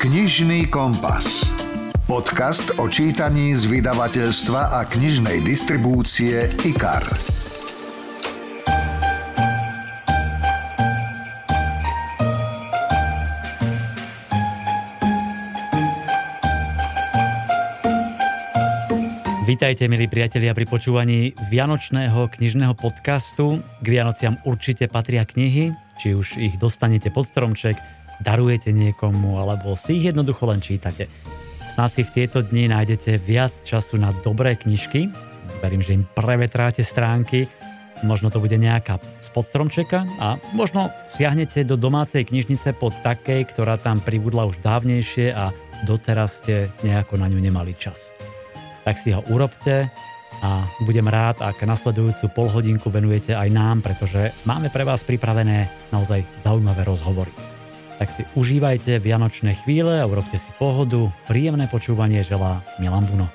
Knižný 0.00 0.72
kompas. 0.72 1.44
Podcast 2.08 2.72
o 2.80 2.88
čítaní 2.88 3.52
z 3.52 3.68
vydavateľstva 3.68 4.72
a 4.72 4.88
knižnej 4.88 5.44
distribúcie 5.44 6.48
IKAR. 6.64 7.04
Vítajte, 19.44 19.84
milí 19.84 20.08
priatelia, 20.08 20.56
pri 20.56 20.64
počúvaní 20.64 21.36
Vianočného 21.52 22.24
knižného 22.32 22.72
podcastu. 22.72 23.60
K 23.84 24.00
Vianociam 24.00 24.40
určite 24.48 24.88
patria 24.88 25.28
knihy, 25.28 25.76
či 26.00 26.16
už 26.16 26.40
ich 26.40 26.56
dostanete 26.56 27.12
pod 27.12 27.28
stromček, 27.28 27.76
darujete 28.20 28.70
niekomu, 28.70 29.40
alebo 29.40 29.74
si 29.74 29.98
ich 29.98 30.12
jednoducho 30.12 30.44
len 30.48 30.60
čítate. 30.60 31.08
Snáď 31.74 31.90
si 31.90 32.02
v 32.04 32.14
tieto 32.14 32.38
dni 32.44 32.68
nájdete 32.68 33.16
viac 33.24 33.52
času 33.64 33.96
na 33.96 34.12
dobré 34.12 34.54
knižky. 34.54 35.08
Verím, 35.64 35.80
že 35.80 35.96
im 35.96 36.04
prevetráte 36.04 36.84
stránky. 36.84 37.48
Možno 38.00 38.32
to 38.32 38.40
bude 38.40 38.56
nejaká 38.56 38.96
z 39.20 39.28
podstromčeka 39.28 40.08
a 40.16 40.40
možno 40.56 40.88
siahnete 41.04 41.68
do 41.68 41.76
domácej 41.76 42.24
knižnice 42.24 42.72
pod 42.80 42.96
takej, 43.04 43.44
ktorá 43.52 43.76
tam 43.76 44.00
pribudla 44.00 44.48
už 44.48 44.56
dávnejšie 44.64 45.36
a 45.36 45.52
doteraz 45.84 46.40
ste 46.40 46.72
nejako 46.80 47.20
na 47.20 47.28
ňu 47.28 47.40
nemali 47.44 47.76
čas. 47.76 48.16
Tak 48.88 48.96
si 48.96 49.12
ho 49.12 49.20
urobte 49.28 49.92
a 50.40 50.64
budem 50.88 51.04
rád, 51.04 51.44
ak 51.44 51.60
nasledujúcu 51.60 52.32
polhodinku 52.32 52.88
venujete 52.88 53.36
aj 53.36 53.48
nám, 53.52 53.84
pretože 53.84 54.32
máme 54.48 54.72
pre 54.72 54.88
vás 54.88 55.04
pripravené 55.04 55.68
naozaj 55.92 56.24
zaujímavé 56.40 56.88
rozhovory 56.88 57.49
tak 58.00 58.08
si 58.08 58.24
užívajte 58.32 58.96
vianočné 58.96 59.60
chvíle 59.60 60.00
a 60.00 60.08
urobte 60.08 60.40
si 60.40 60.48
pohodu. 60.56 61.12
Príjemné 61.28 61.68
počúvanie 61.68 62.24
želá 62.24 62.64
Milan 62.80 63.04
Buno. 63.04 63.28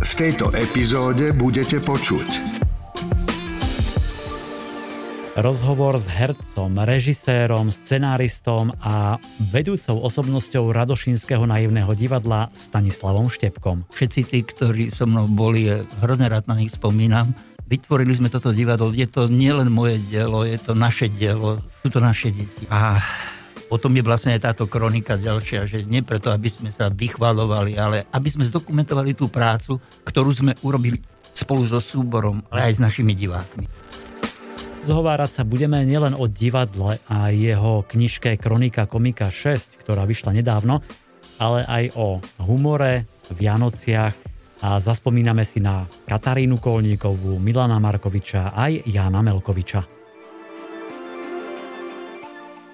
V 0.00 0.12
tejto 0.16 0.48
epizóde 0.56 1.36
budete 1.36 1.76
počuť 1.84 2.56
rozhovor 5.36 6.00
s 6.00 6.08
hercom, 6.08 6.80
režisérom, 6.80 7.68
scenáristom 7.68 8.72
a 8.80 9.20
vedúcou 9.52 10.00
osobnosťou 10.00 10.72
Radošinského 10.72 11.44
naivného 11.44 11.92
divadla 11.92 12.48
Stanislavom 12.56 13.28
Štepkom. 13.28 13.84
Všetci 13.92 14.20
tí, 14.32 14.40
ktorí 14.40 14.88
so 14.88 15.04
mnou 15.04 15.28
boli, 15.28 15.68
hrozne 16.00 16.32
rád 16.32 16.48
na 16.48 16.56
nich 16.56 16.72
spomínam 16.72 17.36
Vytvorili 17.66 18.14
sme 18.14 18.30
toto 18.30 18.54
divadlo. 18.54 18.94
Je 18.94 19.10
to 19.10 19.26
nielen 19.26 19.74
moje 19.74 19.98
dielo, 20.06 20.46
je 20.46 20.54
to 20.54 20.78
naše 20.78 21.10
dielo, 21.10 21.58
sú 21.82 21.90
to 21.90 21.98
naše 21.98 22.30
deti. 22.30 22.62
A 22.70 23.02
potom 23.66 23.90
je 23.90 24.06
vlastne 24.06 24.30
aj 24.38 24.54
táto 24.54 24.70
kronika 24.70 25.18
ďalšia, 25.18 25.66
že 25.66 25.82
nie 25.82 25.98
preto, 26.06 26.30
aby 26.30 26.46
sme 26.46 26.70
sa 26.70 26.86
vychvalovali, 26.86 27.74
ale 27.74 28.06
aby 28.14 28.28
sme 28.30 28.46
zdokumentovali 28.46 29.18
tú 29.18 29.26
prácu, 29.26 29.82
ktorú 30.06 30.30
sme 30.30 30.52
urobili 30.62 31.02
spolu 31.34 31.66
so 31.66 31.82
súborom, 31.82 32.46
ale 32.54 32.70
aj 32.70 32.78
s 32.78 32.80
našimi 32.80 33.18
divákmi. 33.18 33.66
Zhovárať 34.86 35.42
sa 35.42 35.42
budeme 35.42 35.82
nielen 35.82 36.14
o 36.14 36.30
divadle 36.30 37.02
a 37.10 37.34
jeho 37.34 37.82
knižke 37.82 38.38
Kronika 38.38 38.86
komika 38.86 39.26
6, 39.34 39.82
ktorá 39.82 40.06
vyšla 40.06 40.38
nedávno, 40.38 40.86
ale 41.42 41.66
aj 41.66 41.84
o 41.98 42.22
humore, 42.46 43.10
Vianociach 43.34 44.35
a 44.64 44.80
zaspomíname 44.80 45.44
si 45.44 45.60
na 45.60 45.84
Katarínu 46.08 46.56
Kolníkovú, 46.56 47.36
Milana 47.36 47.76
Markoviča 47.76 48.56
aj 48.56 48.88
Jana 48.88 49.20
Melkoviča. 49.20 49.84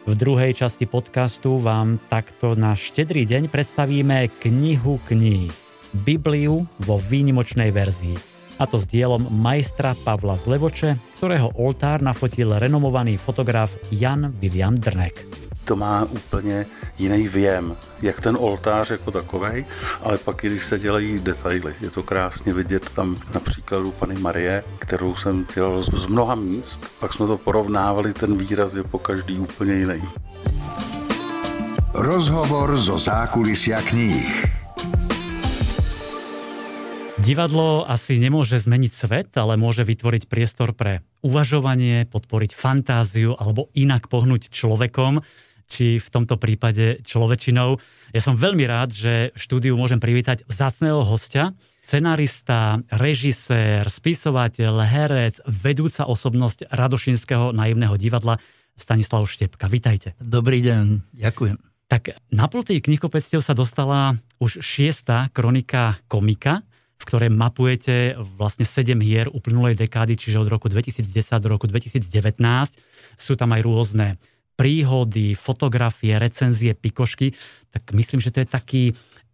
V 0.03 0.15
druhej 0.19 0.59
časti 0.59 0.91
podcastu 0.91 1.63
vám 1.63 2.03
takto 2.11 2.59
na 2.59 2.75
štedrý 2.75 3.23
deň 3.23 3.47
predstavíme 3.47 4.27
knihu 4.43 4.99
kníh, 5.07 5.55
Bibliu 5.95 6.67
vo 6.83 6.97
výnimočnej 6.99 7.71
verzii. 7.71 8.19
A 8.59 8.67
to 8.67 8.83
s 8.83 8.87
dielom 8.91 9.31
majstra 9.31 9.95
Pavla 10.03 10.35
Zlevoče, 10.35 10.99
ktorého 11.19 11.55
oltár 11.55 12.03
nafotil 12.03 12.51
renomovaný 12.51 13.15
fotograf 13.15 13.71
Jan 13.95 14.35
William 14.43 14.75
Drnek 14.75 15.42
to 15.65 15.77
má 15.77 16.05
úplně 16.05 16.67
jiný 16.99 17.29
věm, 17.29 17.77
jak 18.03 18.21
ten 18.21 18.37
oltář 18.41 18.91
jako 18.91 19.11
takový, 19.11 19.65
ale 20.03 20.19
pak 20.19 20.45
i 20.45 20.47
když 20.47 20.65
se 20.65 20.79
dělají 20.79 21.19
detaily. 21.19 21.75
Je 21.81 21.91
to 21.91 22.03
krásně 22.03 22.55
vidět 22.55 22.91
tam 22.91 23.17
například 23.35 23.79
u 23.79 23.93
Pany 23.93 24.15
Marie, 24.15 24.65
kterou 24.79 25.17
jsem 25.17 25.47
dělal 25.55 25.83
z 25.83 26.07
mnoha 26.07 26.35
míst, 26.35 26.81
pak 27.01 27.13
jsme 27.13 27.27
to 27.27 27.39
porovnávali, 27.39 28.13
ten 28.13 28.39
výraz 28.39 28.75
je 28.75 28.83
po 28.83 28.99
každý 28.99 29.39
úplně 29.39 29.75
jiný. 29.75 30.03
Rozhovor 31.95 32.77
zo 32.77 32.99
zákulisia 32.99 33.85
kníh. 33.85 34.49
Divadlo 37.23 37.87
asi 37.87 38.19
nemôže 38.19 38.59
zmeniť 38.59 38.93
svet, 38.97 39.31
ale 39.39 39.55
môže 39.55 39.87
vytvoriť 39.87 40.27
priestor 40.27 40.75
pre 40.75 41.07
uvažovanie, 41.23 42.03
podporiť 42.11 42.51
fantáziu 42.51 43.39
alebo 43.39 43.71
inak 43.79 44.11
pohnúť 44.11 44.51
človekom 44.51 45.23
či 45.73 45.97
v 45.97 46.09
tomto 46.13 46.37
prípade 46.37 47.01
človečinou. 47.09 47.81
Ja 48.13 48.21
som 48.21 48.37
veľmi 48.37 48.69
rád, 48.69 48.93
že 48.93 49.33
štúdiu 49.33 49.73
môžem 49.81 49.97
privítať 49.97 50.45
vzácného 50.45 51.01
hostia, 51.01 51.57
scenarista, 51.89 52.85
režisér, 52.93 53.89
spisovateľ, 53.89 54.85
herec, 54.85 55.41
vedúca 55.49 56.05
osobnosť 56.05 56.69
Radošinského 56.69 57.57
naivného 57.57 57.97
divadla 57.97 58.37
Stanislav 58.77 59.25
Štepka. 59.25 59.65
Vítajte. 59.73 60.13
Dobrý 60.21 60.61
deň, 60.61 61.17
ďakujem. 61.17 61.57
Tak 61.89 62.17
na 62.33 62.49
plotej 62.49 62.81
knihkopectiev 62.81 63.45
sa 63.45 63.53
dostala 63.53 64.17
už 64.41 64.65
šiesta 64.65 65.29
kronika 65.33 66.01
komika, 66.09 66.65
v 66.97 67.05
ktorej 67.05 67.31
mapujete 67.35 68.15
vlastne 68.39 68.63
7 68.63 68.97
hier 69.03 69.27
uplynulej 69.29 69.75
dekády, 69.75 70.15
čiže 70.17 70.39
od 70.39 70.49
roku 70.49 70.71
2010 70.71 71.05
do 71.43 71.49
roku 71.51 71.67
2019. 71.67 72.07
Sú 73.19 73.35
tam 73.35 73.53
aj 73.53 73.61
rôzne 73.67 74.17
príhody, 74.55 75.35
fotografie, 75.35 76.17
recenzie, 76.17 76.77
pikošky, 76.77 77.33
tak 77.73 77.91
myslím, 77.97 78.21
že 78.21 78.31
to 78.31 78.45
je 78.45 78.49
taký 78.49 78.85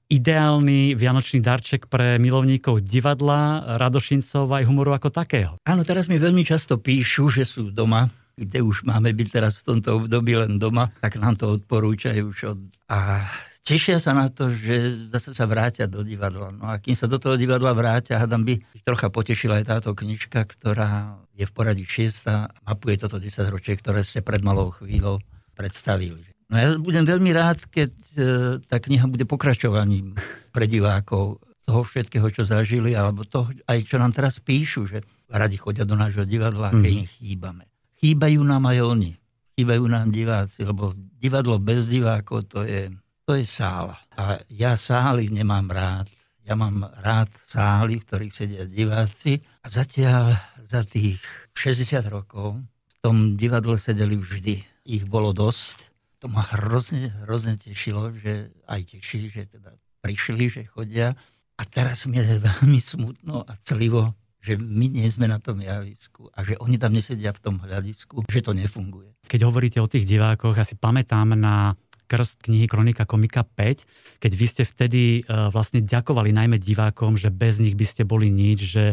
ideálny 0.09 0.97
vianočný 0.97 1.45
darček 1.45 1.87
pre 1.93 2.17
milovníkov 2.17 2.81
divadla, 2.81 3.77
radošincov 3.77 4.49
aj 4.49 4.65
humoru 4.65 4.97
ako 4.97 5.13
takého. 5.13 5.53
Áno, 5.69 5.85
teraz 5.85 6.09
mi 6.09 6.17
veľmi 6.17 6.43
často 6.49 6.81
píšu, 6.81 7.29
že 7.29 7.45
sú 7.45 7.69
doma, 7.69 8.09
kde 8.33 8.65
už 8.65 8.89
máme 8.89 9.13
byť 9.13 9.29
teraz 9.29 9.61
v 9.61 9.77
tomto 9.77 10.05
období 10.05 10.33
len 10.33 10.57
doma, 10.57 10.89
tak 11.05 11.21
nám 11.21 11.37
to 11.37 11.61
odporúčajú 11.61 12.25
už 12.33 12.39
od... 12.57 12.61
A 12.89 13.29
tešia 13.69 14.01
sa 14.01 14.17
na 14.17 14.33
to, 14.33 14.49
že 14.49 15.09
zase 15.13 15.37
sa 15.37 15.45
vrátia 15.45 15.85
do 15.85 16.01
divadla. 16.01 16.49
No 16.57 16.73
a 16.73 16.81
kým 16.81 16.97
sa 16.97 17.05
do 17.05 17.21
toho 17.21 17.37
divadla 17.37 17.77
vrátia, 17.77 18.17
hádam 18.17 18.49
by 18.49 18.57
ich 18.57 18.81
trocha 18.81 19.13
potešila 19.13 19.61
aj 19.61 19.65
táto 19.69 19.93
knižka, 19.93 20.41
ktorá 20.49 21.21
je 21.37 21.45
v 21.45 21.53
poradí 21.53 21.85
6 21.85 22.25
a 22.33 22.49
mapuje 22.65 22.97
toto 22.97 23.21
10 23.21 23.45
ročie, 23.53 23.77
ktoré 23.77 24.01
ste 24.01 24.25
pred 24.25 24.41
malou 24.41 24.73
chvíľou 24.73 25.21
predstavili. 25.53 26.25
No 26.49 26.57
ja 26.57 26.73
budem 26.81 27.05
veľmi 27.05 27.29
rád, 27.37 27.61
keď 27.69 27.93
e, 27.93 28.21
tá 28.65 28.81
kniha 28.81 29.05
bude 29.05 29.29
pokračovaním 29.29 30.17
pre 30.49 30.65
divákov 30.65 31.45
toho 31.69 31.85
všetkého, 31.85 32.25
čo 32.33 32.49
zažili, 32.49 32.97
alebo 32.97 33.29
to 33.29 33.53
aj 33.69 33.85
čo 33.85 34.01
nám 34.01 34.17
teraz 34.17 34.41
píšu, 34.41 34.89
že 34.89 35.05
radi 35.29 35.61
chodia 35.61 35.85
do 35.85 35.93
nášho 35.93 36.25
divadla, 36.25 36.73
mm. 36.73 36.81
že 36.81 36.89
mhm. 36.89 36.97
im 36.97 37.07
chýbame. 37.21 37.65
Chýbajú 38.01 38.41
nám 38.41 38.65
aj 38.65 38.79
oni. 38.81 39.13
Chýbajú 39.61 39.85
nám 39.91 40.09
diváci, 40.09 40.65
lebo 40.65 40.97
divadlo 40.97 41.61
bez 41.61 41.91
divákov 41.93 42.49
to 42.49 42.65
je 42.65 42.89
to 43.29 43.37
je 43.37 43.45
sála. 43.45 44.01
A 44.17 44.41
ja 44.49 44.73
sály 44.81 45.29
nemám 45.29 45.69
rád. 45.69 46.09
Ja 46.49 46.57
mám 46.57 46.89
rád 47.05 47.29
sály, 47.37 48.01
v 48.01 48.07
ktorých 48.09 48.33
sedia 48.33 48.65
diváci. 48.65 49.45
A 49.61 49.69
zatiaľ 49.69 50.41
za 50.65 50.81
tých 50.89 51.21
60 51.53 52.09
rokov 52.09 52.57
v 52.65 52.95
tom 53.05 53.37
divadle 53.37 53.77
sedeli 53.77 54.17
vždy. 54.17 54.65
Ich 54.89 55.05
bolo 55.05 55.37
dosť. 55.37 55.93
To 56.25 56.33
ma 56.33 56.41
hrozne, 56.57 57.13
hrozne 57.29 57.61
tešilo, 57.61 58.17
že 58.17 58.49
aj 58.65 58.97
teší, 58.97 59.29
že 59.29 59.45
teda 59.45 59.77
prišli, 60.01 60.49
že 60.49 60.63
chodia. 60.65 61.13
A 61.61 61.69
teraz 61.69 62.09
mi 62.09 62.17
je 62.17 62.41
veľmi 62.41 62.81
smutno 62.81 63.45
a 63.45 63.53
celivo, 63.61 64.17
že 64.41 64.57
my 64.57 64.89
nie 64.89 65.05
sme 65.13 65.29
na 65.29 65.37
tom 65.37 65.61
javisku 65.61 66.33
a 66.33 66.49
že 66.49 66.57
oni 66.65 66.81
tam 66.81 66.97
nesedia 66.97 67.37
v 67.37 67.45
tom 67.45 67.61
hľadisku, 67.61 68.25
že 68.25 68.41
to 68.41 68.57
nefunguje. 68.57 69.21
Keď 69.29 69.41
hovoríte 69.45 69.85
o 69.85 69.91
tých 69.91 70.09
divákoch, 70.09 70.57
asi 70.57 70.81
pamätám 70.81 71.37
na 71.37 71.77
krst 72.09 72.49
knihy 72.49 72.65
Kronika 72.65 73.05
komika 73.05 73.45
5, 73.45 73.85
keď 74.19 74.33
vy 74.33 74.47
ste 74.49 74.65
vtedy 74.65 75.03
e, 75.21 75.23
vlastne 75.53 75.85
ďakovali 75.85 76.33
najmä 76.33 76.57
divákom, 76.57 77.21
že 77.21 77.29
bez 77.29 77.61
nich 77.61 77.77
by 77.77 77.85
ste 77.85 78.09
boli 78.09 78.33
nič, 78.33 78.59
že 78.65 78.85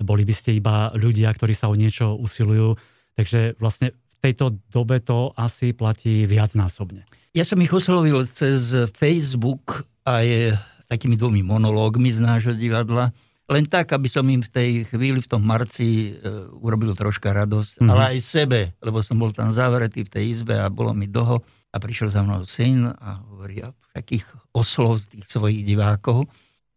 boli 0.00 0.22
by 0.22 0.32
ste 0.32 0.56
iba 0.56 0.94
ľudia, 0.94 1.28
ktorí 1.34 1.52
sa 1.52 1.68
o 1.68 1.76
niečo 1.76 2.16
usilujú. 2.16 2.78
Takže 3.18 3.60
vlastne 3.60 3.92
v 3.92 4.16
tejto 4.22 4.56
dobe 4.72 5.02
to 5.02 5.34
asi 5.36 5.74
platí 5.74 6.24
viacnásobne. 6.24 7.04
Ja 7.36 7.44
som 7.44 7.60
ich 7.60 7.70
oslovil 7.70 8.26
cez 8.32 8.72
Facebook 8.96 9.84
aj 10.06 10.56
takými 10.90 11.14
dvomi 11.14 11.46
monológmi 11.46 12.10
z 12.10 12.18
nášho 12.18 12.54
divadla. 12.56 13.14
Len 13.50 13.66
tak, 13.66 13.90
aby 13.94 14.06
som 14.06 14.26
im 14.30 14.42
v 14.42 14.50
tej 14.50 14.70
chvíli, 14.90 15.18
v 15.18 15.30
tom 15.30 15.42
marci 15.42 16.14
e, 16.14 16.30
urobil 16.54 16.94
troška 16.94 17.34
radosť, 17.34 17.82
mm-hmm. 17.82 17.90
ale 17.90 18.02
aj 18.14 18.18
sebe, 18.22 18.60
lebo 18.78 19.02
som 19.02 19.18
bol 19.18 19.34
tam 19.34 19.50
zavretý 19.50 20.06
v 20.06 20.10
tej 20.10 20.24
izbe 20.38 20.54
a 20.54 20.70
bolo 20.70 20.94
mi 20.94 21.10
dlho 21.10 21.42
A 21.70 21.76
prišiel 21.78 22.10
za 22.10 22.26
mnou 22.26 22.42
syn 22.42 22.90
a 22.90 23.22
hovorí, 23.30 23.62
a 23.62 23.70
všakých 23.94 24.26
oslov 24.54 25.02
z 25.06 25.18
tých 25.18 25.26
svojich 25.30 25.62
divákov. 25.62 26.26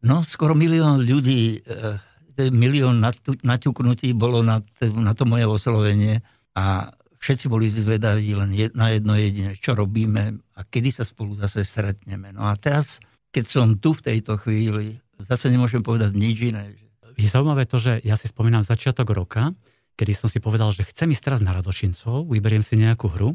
No, 0.04 0.22
skoro 0.22 0.54
milión 0.54 1.02
ľudí, 1.02 1.64
e, 1.66 2.50
milión 2.52 3.02
naťuknutí 3.42 4.14
bolo 4.14 4.46
na, 4.46 4.62
na 4.82 5.14
to 5.18 5.24
moje 5.24 5.46
oslovenie 5.50 6.22
a 6.54 6.94
všetci 7.24 7.46
boli 7.48 7.72
zvedaví 7.72 8.36
len 8.36 8.52
na 8.76 8.92
jedno 8.92 9.14
jediné, 9.16 9.56
čo 9.56 9.72
robíme 9.80 10.44
a 10.60 10.60
kedy 10.68 10.90
sa 10.92 11.08
spolu 11.08 11.40
zase 11.40 11.64
stretneme. 11.64 12.36
No 12.36 12.52
a 12.52 12.60
teraz, 12.60 13.00
keď 13.32 13.46
som 13.48 13.80
tu 13.80 13.96
v 13.96 14.04
tejto 14.12 14.36
chvíli, 14.44 15.00
zase 15.24 15.48
nemôžem 15.48 15.80
povedať 15.80 16.12
nič 16.12 16.52
iné. 16.52 16.76
Je 17.16 17.30
zaujímavé 17.30 17.64
to, 17.64 17.80
že 17.80 18.04
ja 18.04 18.20
si 18.20 18.28
spomínam 18.28 18.66
začiatok 18.66 19.16
roka, 19.16 19.56
kedy 19.96 20.12
som 20.12 20.28
si 20.28 20.44
povedal, 20.44 20.74
že 20.76 20.84
chcem 20.84 21.14
ísť 21.16 21.24
teraz 21.32 21.40
na 21.40 21.56
Radošincov, 21.56 22.28
vyberiem 22.28 22.66
si 22.66 22.76
nejakú 22.76 23.08
hru 23.08 23.32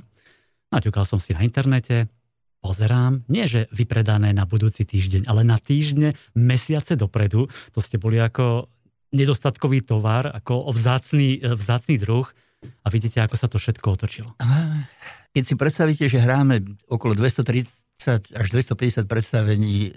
Naťukal 0.68 1.04
som 1.08 1.16
si 1.16 1.32
na 1.32 1.40
internete, 1.40 2.12
pozerám, 2.60 3.24
nie 3.30 3.48
že 3.48 3.70
vypredané 3.72 4.36
na 4.36 4.44
budúci 4.44 4.84
týždeň, 4.84 5.24
ale 5.24 5.46
na 5.46 5.56
týždne, 5.56 6.12
mesiace 6.36 6.98
dopredu. 6.98 7.48
To 7.72 7.80
ste 7.80 7.96
boli 7.96 8.20
ako 8.20 8.68
nedostatkový 9.14 9.88
tovar, 9.88 10.28
ako 10.28 10.68
vzácný, 10.68 11.40
vzácný 11.40 11.96
druh 11.96 12.28
a 12.84 12.86
vidíte, 12.92 13.24
ako 13.24 13.36
sa 13.40 13.48
to 13.48 13.56
všetko 13.56 13.86
otočilo. 13.96 14.30
Keď 15.32 15.44
si 15.44 15.54
predstavíte, 15.56 16.04
že 16.10 16.20
hráme 16.20 16.60
okolo 16.90 17.16
230 17.16 18.36
až 18.36 18.46
250 18.52 19.08
predstavení 19.08 19.88
e, 19.88 19.90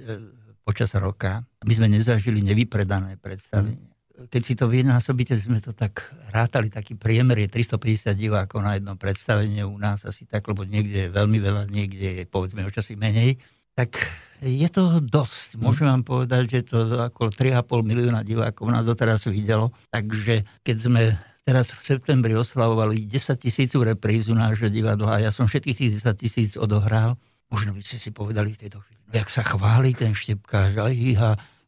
počas 0.63 0.95
roka, 0.95 1.43
my 1.67 1.73
sme 1.75 1.87
nezažili 1.91 2.39
nevypredané 2.39 3.19
predstavenie 3.19 3.90
keď 4.29 4.41
si 4.43 4.53
to 4.53 4.67
vynásobíte, 4.67 5.33
sme 5.39 5.63
to 5.63 5.71
tak 5.71 6.11
rátali, 6.29 6.67
taký 6.67 6.93
priemer 6.99 7.41
je 7.41 7.49
350 7.49 8.13
divákov 8.13 8.61
na 8.61 8.77
jedno 8.77 8.93
predstavenie 8.99 9.63
u 9.65 9.77
nás 9.79 10.03
asi 10.03 10.27
tak, 10.27 10.45
lebo 10.45 10.67
niekde 10.67 11.07
je 11.07 11.09
veľmi 11.09 11.39
veľa, 11.39 11.63
niekde 11.71 12.21
je 12.21 12.23
povedzme 12.27 12.61
o 12.63 12.71
časy 12.71 12.99
menej, 12.99 13.39
tak 13.73 13.97
je 14.41 14.67
to 14.73 14.99
dosť. 14.99 15.61
Môžem 15.61 15.87
vám 15.87 16.03
povedať, 16.03 16.59
že 16.59 16.73
to 16.73 17.07
okolo 17.13 17.29
3,5 17.29 17.61
milióna 17.85 18.21
divákov 18.25 18.67
nás 18.73 18.83
doteraz 18.83 19.29
videlo. 19.29 19.69
Takže 19.93 20.43
keď 20.65 20.77
sme 20.81 21.01
teraz 21.45 21.73
v 21.73 21.81
septembri 21.81 22.33
oslavovali 22.33 23.05
10 23.05 23.37
tisíc 23.37 23.71
reprízu 23.73 24.33
nášho 24.33 24.69
divadla 24.69 25.17
a 25.17 25.23
ja 25.29 25.31
som 25.33 25.45
všetkých 25.45 25.77
tých 25.77 25.91
10 26.03 26.21
tisíc 26.21 26.51
odohral, 26.57 27.17
možno 27.53 27.73
by 27.73 27.81
ste 27.85 27.97
si 28.01 28.09
povedali 28.09 28.53
v 28.53 28.65
tejto 28.67 28.81
chvíli, 28.81 29.01
no 29.07 29.13
jak 29.13 29.29
sa 29.29 29.43
chváli 29.45 29.93
ten 29.93 30.13
štepkáš, 30.15 30.77
aj 30.77 30.93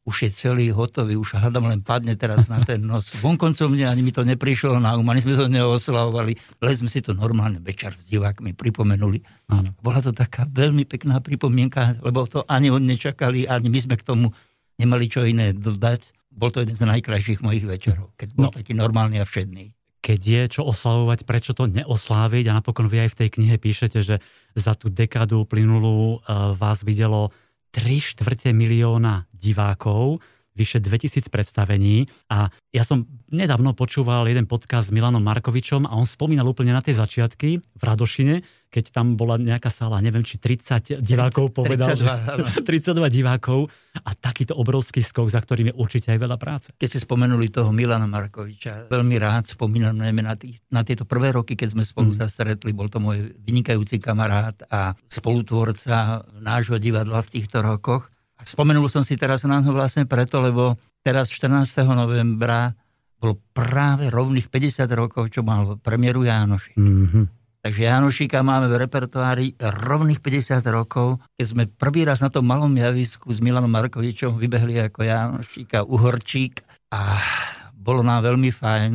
už 0.04 0.28
je 0.28 0.30
celý 0.36 0.68
hotový, 0.76 1.16
už 1.16 1.40
hľadám 1.40 1.72
len 1.72 1.80
padne 1.80 2.12
teraz 2.20 2.44
na 2.52 2.60
ten 2.60 2.84
nos. 2.84 3.16
Vonkoncom 3.24 3.72
mne 3.72 3.88
ani 3.88 4.04
mi 4.04 4.12
to 4.12 4.28
neprišlo 4.28 4.76
na 4.76 5.00
um, 5.00 5.08
ani 5.08 5.24
sme 5.24 5.40
to 5.40 5.48
neoslavovali, 5.48 6.36
ale 6.60 6.76
sme 6.76 6.92
si 6.92 7.00
to 7.00 7.16
normálne 7.16 7.64
večer 7.64 7.96
s 7.96 8.12
divákmi 8.12 8.52
pripomenuli. 8.52 9.24
Áno. 9.48 9.72
Bola 9.80 10.04
to 10.04 10.12
taká 10.12 10.44
veľmi 10.44 10.84
pekná 10.84 11.24
pripomienka, 11.24 11.96
lebo 12.04 12.28
to 12.28 12.44
ani 12.52 12.68
on 12.68 12.84
nečakali, 12.84 13.48
ani 13.48 13.72
my 13.72 13.80
sme 13.80 13.96
k 13.96 14.04
tomu 14.04 14.36
nemali 14.76 15.08
čo 15.08 15.24
iné 15.24 15.56
dodať. 15.56 16.12
Bol 16.34 16.52
to 16.52 16.68
jeden 16.68 16.76
z 16.76 16.84
najkrajších 16.84 17.40
mojich 17.40 17.64
večerov, 17.64 18.12
keď 18.20 18.28
bol 18.36 18.52
no. 18.52 18.56
taký 18.56 18.76
normálny 18.76 19.24
a 19.24 19.26
všedný 19.28 19.72
keď 20.04 20.20
je 20.20 20.44
čo 20.60 20.68
oslavovať, 20.68 21.24
prečo 21.24 21.56
to 21.56 21.64
neosláviť 21.64 22.52
a 22.52 22.60
napokon 22.60 22.92
vy 22.92 23.08
aj 23.08 23.16
v 23.16 23.20
tej 23.24 23.30
knihe 23.40 23.56
píšete, 23.56 24.04
že 24.04 24.20
za 24.52 24.76
tú 24.76 24.92
dekádu 24.92 25.48
plynulú 25.48 26.20
uh, 26.20 26.52
vás 26.60 26.84
videlo 26.84 27.32
3 27.74 28.14
štvrte 28.14 28.54
milióna 28.54 29.26
divákov, 29.34 30.22
vyše 30.54 30.78
2000 30.80 31.30
predstavení 31.34 32.06
a 32.30 32.50
ja 32.74 32.84
som 32.86 33.06
nedávno 33.30 33.74
počúval 33.74 34.30
jeden 34.30 34.46
podcast 34.46 34.90
s 34.90 34.94
Milanom 34.94 35.22
Markovičom 35.22 35.90
a 35.90 35.98
on 35.98 36.06
spomínal 36.06 36.46
úplne 36.50 36.74
na 36.74 36.82
tie 36.82 36.94
začiatky 36.94 37.62
v 37.62 37.82
Radošine, 37.82 38.46
keď 38.74 38.90
tam 38.90 39.14
bola 39.14 39.38
nejaká 39.38 39.70
sála, 39.70 40.02
neviem, 40.02 40.26
či 40.26 40.42
30 40.42 41.02
divákov 41.06 41.54
povedal. 41.54 41.94
32, 41.94 42.66
32 42.66 42.98
divákov 43.22 43.70
a 44.02 44.18
takýto 44.18 44.58
obrovský 44.58 45.06
skok, 45.06 45.30
za 45.30 45.38
ktorým 45.42 45.70
je 45.70 45.76
určite 45.78 46.10
aj 46.10 46.20
veľa 46.22 46.38
práce. 46.42 46.68
Keď 46.74 46.90
ste 46.90 47.06
spomenuli 47.06 47.54
toho 47.54 47.70
Milana 47.70 48.10
Markoviča, 48.10 48.90
veľmi 48.90 49.16
rád 49.22 49.54
spomínam 49.54 49.98
najmä 49.98 50.22
na, 50.26 50.34
tých, 50.34 50.58
na 50.74 50.82
tieto 50.82 51.06
prvé 51.06 51.34
roky, 51.34 51.54
keď 51.54 51.78
sme 51.78 51.84
spolu 51.86 52.14
mm. 52.14 52.18
sa 52.18 52.26
stretli. 52.26 52.74
Bol 52.74 52.90
to 52.90 52.98
môj 52.98 53.38
vynikajúci 53.46 54.02
kamarát 54.02 54.58
a 54.70 54.98
spolutvorca 55.06 56.26
nášho 56.42 56.82
divadla 56.82 57.22
v 57.22 57.32
týchto 57.42 57.62
rokoch. 57.62 58.13
Spomenul 58.44 58.86
som 58.92 59.02
si 59.02 59.16
teraz 59.16 59.48
na 59.48 59.64
to 59.64 59.72
vlastne 59.72 60.06
preto, 60.06 60.44
lebo 60.44 60.76
teraz 61.02 61.32
14. 61.32 61.66
novembra 61.88 62.76
bolo 63.18 63.40
práve 63.56 64.12
rovných 64.12 64.52
50 64.52 64.86
rokov, 64.94 65.32
čo 65.32 65.42
mal 65.42 65.80
premiéru 65.80 66.28
Jánoši. 66.28 66.76
Mm-hmm 66.76 67.44
Takže 67.64 67.88
Janošíka 67.88 68.44
máme 68.44 68.68
v 68.68 68.76
repertoári 68.76 69.56
rovných 69.56 70.20
50 70.20 70.60
rokov. 70.68 71.24
Keď 71.40 71.46
sme 71.48 71.64
prvý 71.72 72.04
raz 72.04 72.20
na 72.20 72.28
tom 72.28 72.44
malom 72.44 72.76
javisku 72.76 73.32
s 73.32 73.40
Milanom 73.40 73.72
Markovičom 73.72 74.36
vybehli 74.36 74.84
ako 74.84 75.00
Janošíka 75.00 75.88
Uhorčík 75.88 76.60
a 76.92 77.24
bolo 77.72 78.04
nám 78.04 78.28
veľmi 78.28 78.52
fajn. 78.52 78.92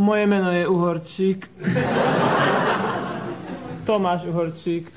Moje 0.00 0.24
meno 0.24 0.48
je 0.48 0.64
Uhorčík. 0.64 1.52
Tomáš 3.86 4.24
Uhorčík. 4.24 4.88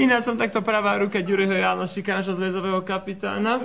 Iná 0.00 0.24
som 0.24 0.40
takto 0.40 0.64
pravá 0.64 0.96
ruka 0.96 1.20
Ďuriho 1.20 1.52
Janošíka, 1.52 2.16
našho 2.16 2.32
zväzového 2.32 2.80
kapitána. 2.80 3.60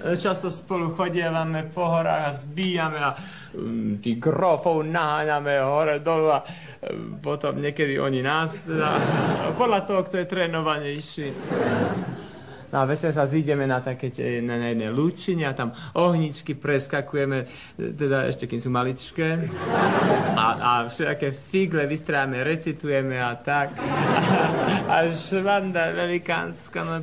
Často 0.00 0.52
spolu 0.52 0.92
chodievame 0.92 1.64
po 1.72 1.88
horách 1.88 2.28
a 2.28 2.32
zbíjame 2.32 2.98
a 3.00 3.12
um, 3.56 4.00
tých 4.00 4.16
grofov 4.16 4.84
naháňame 4.84 5.60
hore 5.60 6.00
dolu 6.00 6.28
a 6.32 6.40
um, 6.44 7.20
potom 7.20 7.60
niekedy 7.60 8.00
oni 8.00 8.24
nás, 8.24 8.64
teda, 8.64 8.96
podľa 9.60 9.80
toho, 9.84 10.00
kto 10.08 10.24
je 10.24 10.26
trénovanejší. 10.28 11.26
No 12.70 12.82
a 12.82 12.84
večer 12.86 13.10
sa 13.10 13.26
zídeme 13.26 13.66
na 13.66 13.82
také 13.82 14.14
na, 14.42 14.54
na 14.54 14.70
jednej 14.70 14.94
lúčine 14.94 15.50
a 15.50 15.58
tam 15.58 15.74
ohničky 15.98 16.54
preskakujeme, 16.54 17.50
teda 17.74 18.30
ešte 18.30 18.46
kým 18.46 18.62
sú 18.62 18.70
maličké. 18.70 19.50
A, 20.38 20.46
a 20.54 20.70
všetké 20.86 21.34
figle 21.34 21.90
vystrájame, 21.90 22.46
recitujeme 22.46 23.18
a 23.18 23.34
tak. 23.34 23.74
A, 23.74 23.86
a 24.86 24.96
švanda 25.10 25.90
velikánska. 25.90 26.78
No. 26.86 27.02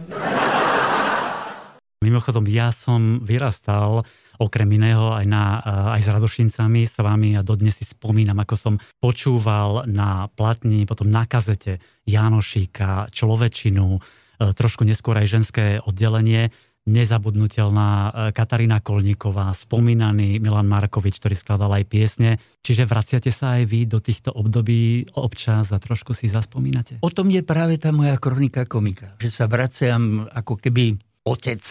Mimochodom, 2.00 2.48
ja 2.48 2.72
som 2.72 3.20
vyrastal 3.20 4.08
okrem 4.38 4.70
iného 4.78 5.12
aj, 5.18 5.26
na, 5.26 5.60
aj 5.98 6.02
s 6.06 6.08
Radošincami 6.14 6.82
s 6.86 7.02
vami 7.02 7.36
a 7.36 7.42
dodnes 7.42 7.76
si 7.76 7.84
spomínam, 7.84 8.38
ako 8.38 8.56
som 8.56 8.74
počúval 9.02 9.90
na 9.90 10.30
platni, 10.30 10.86
potom 10.86 11.10
na 11.10 11.26
kazete 11.26 11.82
Janošíka, 12.06 13.10
Človečinu, 13.10 13.98
trošku 14.38 14.86
neskôr 14.86 15.18
aj 15.18 15.28
ženské 15.28 15.66
oddelenie, 15.82 16.54
nezabudnutelná 16.88 17.90
e, 17.92 18.10
Katarína 18.32 18.80
Kolníková, 18.80 19.52
spomínaný 19.52 20.40
Milan 20.40 20.72
Markovič, 20.72 21.20
ktorý 21.20 21.36
skladal 21.36 21.76
aj 21.76 21.86
piesne. 21.92 22.32
Čiže 22.64 22.88
vraciate 22.88 23.30
sa 23.30 23.60
aj 23.60 23.64
vy 23.68 23.92
do 23.92 24.00
týchto 24.00 24.32
období 24.32 25.12
občas 25.20 25.70
a 25.76 25.78
trošku 25.84 26.16
si 26.16 26.32
zaspomínate? 26.32 27.04
O 27.04 27.12
tom 27.12 27.28
je 27.28 27.44
práve 27.44 27.76
tá 27.76 27.92
moja 27.92 28.16
kronika 28.16 28.64
komika, 28.64 29.20
že 29.20 29.30
sa 29.30 29.52
vraciam 29.52 30.32
ako 30.32 30.56
keby 30.64 30.96
otec 31.28 31.62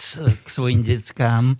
k 0.45 0.47
svojim 0.47 0.85
deckám 0.85 1.57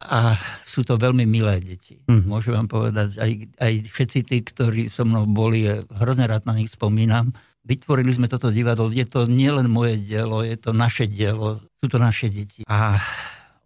a 0.00 0.40
sú 0.66 0.82
to 0.82 0.98
veľmi 0.98 1.28
milé 1.28 1.62
deti. 1.62 2.02
Mm. 2.10 2.26
Môžem 2.26 2.56
vám 2.56 2.68
povedať, 2.72 3.20
aj, 3.20 3.32
aj 3.60 3.72
všetci 3.86 4.18
tí, 4.26 4.36
ktorí 4.42 4.82
so 4.90 5.06
mnou 5.06 5.28
boli, 5.30 5.68
hrozne 5.94 6.26
rád 6.26 6.48
na 6.48 6.56
nich 6.58 6.72
spomínam, 6.72 7.30
vytvorili 7.64 8.12
sme 8.12 8.26
toto 8.26 8.48
divadlo. 8.48 8.88
Je 8.92 9.04
to 9.04 9.28
nielen 9.28 9.68
moje 9.68 10.00
dielo, 10.00 10.40
je 10.40 10.56
to 10.56 10.72
naše 10.72 11.06
dielo, 11.06 11.60
sú 11.80 11.86
to 11.88 11.98
naše 12.00 12.32
deti. 12.32 12.64
A 12.68 13.00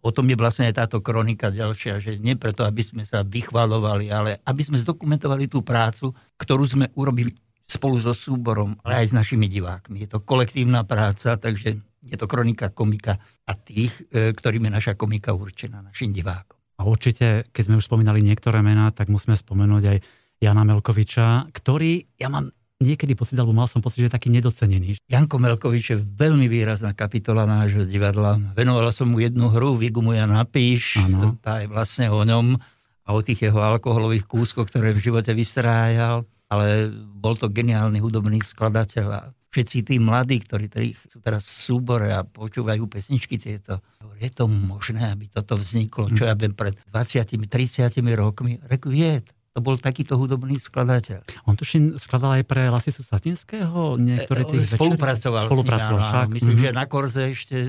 o 0.05 0.13
tom 0.13 0.29
je 0.29 0.37
vlastne 0.37 0.69
aj 0.69 0.85
táto 0.85 1.01
kronika 1.01 1.49
ďalšia, 1.49 2.03
že 2.03 2.21
nie 2.21 2.37
preto, 2.37 2.61
aby 2.67 2.85
sme 2.85 3.03
sa 3.07 3.25
vychvalovali, 3.25 4.13
ale 4.13 4.37
aby 4.45 4.61
sme 4.61 4.77
zdokumentovali 4.77 5.49
tú 5.49 5.65
prácu, 5.65 6.13
ktorú 6.37 6.63
sme 6.67 6.85
urobili 6.93 7.33
spolu 7.65 7.97
so 7.97 8.13
súborom, 8.13 8.77
ale 8.85 9.01
aj 9.01 9.09
s 9.09 9.13
našimi 9.17 9.49
divákmi. 9.49 10.05
Je 10.05 10.09
to 10.13 10.21
kolektívna 10.21 10.85
práca, 10.85 11.33
takže 11.33 11.81
je 12.05 12.15
to 12.15 12.29
kronika 12.29 12.69
komika 12.69 13.17
a 13.49 13.57
tých, 13.57 13.89
e, 14.13 14.37
ktorým 14.37 14.69
je 14.69 14.71
naša 14.77 14.93
komika 14.93 15.33
určená, 15.33 15.81
našim 15.81 16.13
divákom. 16.13 16.61
A 16.77 16.85
určite, 16.85 17.49
keď 17.49 17.63
sme 17.65 17.77
už 17.81 17.89
spomínali 17.89 18.21
niektoré 18.21 18.61
mená, 18.61 18.93
tak 18.93 19.09
musíme 19.09 19.33
spomenúť 19.33 19.83
aj 19.89 19.97
Jana 20.43 20.61
Melkoviča, 20.61 21.49
ktorý, 21.49 22.05
ja 22.21 22.29
mám 22.29 22.53
niekedy 22.83 23.15
pocit, 23.15 23.39
alebo 23.39 23.55
mal 23.55 23.69
som 23.71 23.79
pocit, 23.79 24.03
že 24.03 24.07
je 24.11 24.15
taký 24.15 24.27
nedocenený. 24.27 24.99
Janko 25.07 25.39
Melkovič 25.39 25.95
je 25.95 25.97
veľmi 25.99 26.51
výrazná 26.51 26.91
kapitola 26.91 27.47
nášho 27.47 27.87
divadla. 27.87 28.35
Venovala 28.57 28.91
som 28.91 29.07
mu 29.07 29.23
jednu 29.23 29.47
hru, 29.47 29.79
Vigu 29.79 30.03
mu 30.03 30.11
ja 30.11 30.27
napíš, 30.27 30.99
ano. 30.99 31.39
tá 31.39 31.63
je 31.63 31.71
vlastne 31.71 32.11
o 32.11 32.19
ňom 32.19 32.59
a 33.05 33.09
o 33.13 33.19
tých 33.21 33.47
jeho 33.47 33.61
alkoholových 33.61 34.27
kúskoch, 34.27 34.67
ktoré 34.67 34.91
v 34.91 35.03
živote 35.07 35.31
vystrájal, 35.31 36.25
ale 36.51 36.89
bol 36.91 37.37
to 37.39 37.47
geniálny 37.47 38.01
hudobný 38.01 38.41
skladateľ 38.41 39.07
a 39.13 39.21
všetci 39.55 39.87
tí 39.87 39.95
mladí, 40.03 40.43
ktorí, 40.43 40.67
ktorí 40.67 40.87
sú 41.07 41.23
teraz 41.23 41.47
v 41.47 41.51
súbore 41.53 42.11
a 42.11 42.27
počúvajú 42.27 42.91
pesničky 42.91 43.39
tieto, 43.39 43.79
je 44.19 44.31
to 44.31 44.47
možné, 44.47 45.11
aby 45.11 45.27
toto 45.27 45.55
vzniklo, 45.59 46.11
čo 46.11 46.27
ja 46.27 46.35
viem, 46.35 46.55
pred 46.55 46.75
20 46.91 47.23
30 47.23 47.91
rokmi? 48.15 48.59
Reku, 48.63 48.91
je, 48.91 49.23
to 49.55 49.63
bol 49.63 49.79
takýto 49.79 50.19
hudobný 50.19 50.59
skladateľ. 50.59 51.23
On 51.47 51.55
tuším 51.55 51.95
skladal 51.95 52.37
aj 52.37 52.43
pre 52.43 52.67
Lasicu 52.67 53.07
Satinského 53.07 53.95
niektoré 53.95 54.43
E, 54.43 54.51
tých 54.51 54.75
spolupracoval, 54.75 55.47
Spolupracoval 55.47 55.95
s 55.95 56.03
ním, 56.03 56.03
áno, 56.03 56.11
však. 56.11 56.27
Myslím, 56.35 56.51
Mhm. 56.51 56.59
že 56.59 56.69
na 56.75 56.85
Korze 56.85 57.23
ešte 57.31 57.55
e, 57.55 57.67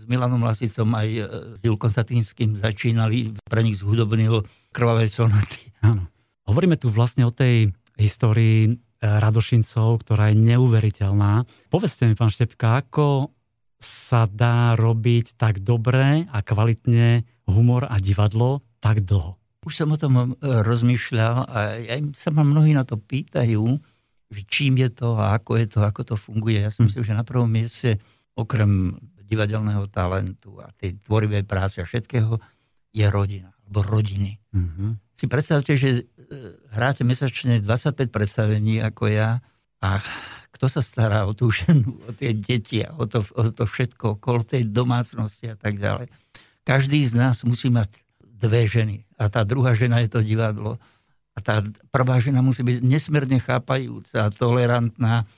s 0.00 0.02
Milanom 0.08 0.40
Lasicom 0.40 0.88
aj 0.96 1.08
e, 1.12 1.20
s 1.52 1.60
Julkom 1.60 1.92
Satinským 1.92 2.56
začínali. 2.56 3.36
Pre 3.44 3.60
nich 3.60 3.76
zhudobnil 3.76 4.48
krvavé 4.72 5.12
sonaty. 5.12 5.76
Áno. 5.84 6.08
Hovoríme 6.48 6.80
tu 6.80 6.88
vlastne 6.88 7.28
o 7.28 7.30
tej 7.30 7.68
histórii 8.00 8.80
Radošincov, 8.96 10.00
ktorá 10.00 10.32
je 10.32 10.40
neuveriteľná. 10.40 11.44
Povedzte 11.68 12.08
mi, 12.08 12.16
pán 12.16 12.32
Štepka, 12.32 12.80
ako 12.80 13.28
sa 13.76 14.24
dá 14.24 14.72
robiť 14.72 15.36
tak 15.36 15.60
dobre 15.60 16.24
a 16.26 16.38
kvalitne 16.40 17.28
humor 17.44 17.84
a 17.84 18.00
divadlo 18.00 18.64
tak 18.80 19.04
dlho? 19.04 19.36
Už 19.66 19.72
som 19.74 19.90
o 19.90 19.98
tom 19.98 20.14
e, 20.14 20.24
rozmýšľal 20.40 21.36
a 21.50 21.58
aj 21.82 22.14
sa 22.14 22.30
ma 22.30 22.46
mnohí 22.46 22.70
na 22.70 22.86
to 22.86 22.94
pýtajú, 22.94 23.66
že 24.30 24.42
čím 24.46 24.78
je 24.78 24.90
to 24.94 25.18
a 25.18 25.34
ako 25.34 25.58
je 25.58 25.66
to, 25.66 25.78
ako 25.82 26.02
to 26.06 26.14
funguje. 26.14 26.62
Ja 26.62 26.70
si 26.70 26.82
Hm. 26.82 26.86
myslím, 26.86 27.04
že 27.04 27.18
na 27.18 27.26
prvom 27.26 27.50
mieste, 27.50 27.98
okrem 28.38 28.94
divadelného 29.26 29.90
talentu 29.90 30.62
a 30.62 30.70
tej 30.78 31.02
tvorivej 31.02 31.42
práce 31.42 31.82
a 31.82 31.88
všetkého, 31.88 32.38
je 32.94 33.06
rodina, 33.10 33.50
alebo 33.66 33.82
rodiny. 33.82 34.38
Mhm. 34.54 35.02
Si 35.16 35.26
predstavte, 35.26 35.74
že 35.74 35.90
e, 35.90 36.02
hráte 36.70 37.02
mesačne 37.02 37.58
25 37.58 38.14
predstavení 38.14 38.78
ako 38.80 39.10
ja 39.10 39.42
a 39.82 40.00
kto 40.54 40.72
sa 40.72 40.80
stará 40.80 41.26
o 41.26 41.34
tú 41.34 41.50
ženu, 41.58 41.98
o 42.06 42.10
tie 42.14 42.32
deti 42.32 42.86
a 42.86 42.94
o 42.94 43.04
to, 43.10 43.26
o 43.34 43.50
to 43.50 43.66
všetko 43.66 44.16
okolo 44.16 44.46
tej 44.46 44.70
domácnosti 44.70 45.50
a 45.50 45.56
tak 45.58 45.76
ďalej. 45.76 46.06
Každý 46.62 47.02
z 47.02 47.12
nás 47.18 47.42
musí 47.42 47.66
mať 47.68 48.05
dve 48.36 48.68
ženy 48.68 49.08
a 49.16 49.32
tá 49.32 49.42
druhá 49.42 49.72
žena 49.72 50.04
je 50.04 50.12
to 50.12 50.20
divadlo 50.20 50.76
a 51.32 51.38
tá 51.40 51.64
prvá 51.92 52.20
žena 52.20 52.40
musí 52.40 52.64
byť 52.64 52.80
nesmierne 52.80 53.36
chápajúca, 53.40 54.32
tolerantná, 54.32 55.28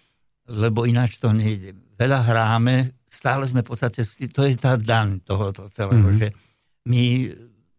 lebo 0.46 0.86
ináč 0.86 1.18
to 1.18 1.34
nejde. 1.34 1.74
Veľa 1.98 2.22
hráme, 2.22 2.94
stále 3.02 3.46
sme 3.50 3.66
v 3.66 3.68
podstate, 3.74 4.06
to 4.30 4.40
je 4.46 4.54
tá 4.54 4.78
daň 4.78 5.18
tohoto 5.22 5.66
celého, 5.74 6.06
Mhm. 6.06 6.18
že 6.18 6.28
my 6.86 7.04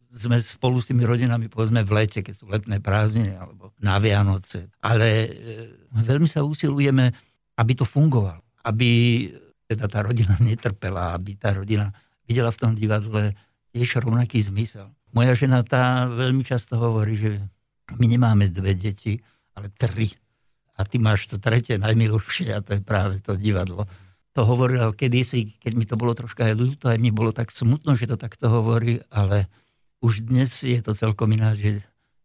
sme 0.10 0.42
spolu 0.42 0.82
s 0.82 0.90
tými 0.90 1.06
rodinami, 1.06 1.48
povedzme 1.48 1.86
v 1.86 1.92
lete, 1.94 2.26
keď 2.26 2.34
sú 2.34 2.50
letné 2.50 2.82
prázdniny, 2.82 3.38
alebo 3.38 3.72
na 3.78 4.02
Vianoce. 4.02 4.74
Ale 4.82 5.06
e, 5.06 5.30
veľmi 6.02 6.26
sa 6.26 6.42
usilujeme, 6.42 7.14
aby 7.56 7.72
to 7.78 7.86
fungovalo. 7.86 8.42
Aby 8.66 8.90
teda 9.70 9.86
tá 9.86 10.02
rodina 10.02 10.34
netrpela, 10.42 11.14
aby 11.14 11.38
tá 11.38 11.54
rodina 11.54 11.94
videla 12.26 12.50
v 12.50 12.58
tom 12.58 12.72
divadle 12.74 13.38
tiež 13.70 14.02
rovnaký 14.02 14.42
zmysel. 14.42 14.90
Moja 15.10 15.34
žena 15.34 15.66
tá 15.66 16.06
veľmi 16.06 16.46
často 16.46 16.78
hovorí, 16.78 17.18
že 17.18 17.32
my 17.98 18.06
nemáme 18.06 18.54
dve 18.54 18.78
deti, 18.78 19.18
ale 19.58 19.74
tri. 19.74 20.14
A 20.78 20.86
ty 20.86 21.02
máš 21.02 21.28
to 21.28 21.42
tretie 21.42 21.82
najmilšie 21.82 22.54
a 22.54 22.62
to 22.62 22.78
je 22.78 22.82
práve 22.86 23.20
to 23.20 23.34
divadlo. 23.36 23.90
To 24.38 24.46
hovorila 24.46 24.94
kedysi, 24.94 25.58
keď 25.58 25.72
mi 25.74 25.86
to 25.90 25.98
bolo 25.98 26.14
troška 26.14 26.48
aj 26.48 26.56
ľúto, 26.56 26.86
aj 26.88 27.02
mi 27.02 27.10
bolo 27.10 27.34
tak 27.34 27.50
smutno, 27.50 27.98
že 27.98 28.08
to 28.08 28.16
takto 28.16 28.48
hovorí, 28.48 29.02
ale 29.10 29.50
už 30.00 30.30
dnes 30.30 30.64
je 30.64 30.80
to 30.80 30.96
celkom 30.96 31.34
ináč, 31.36 31.58
že 31.60 31.72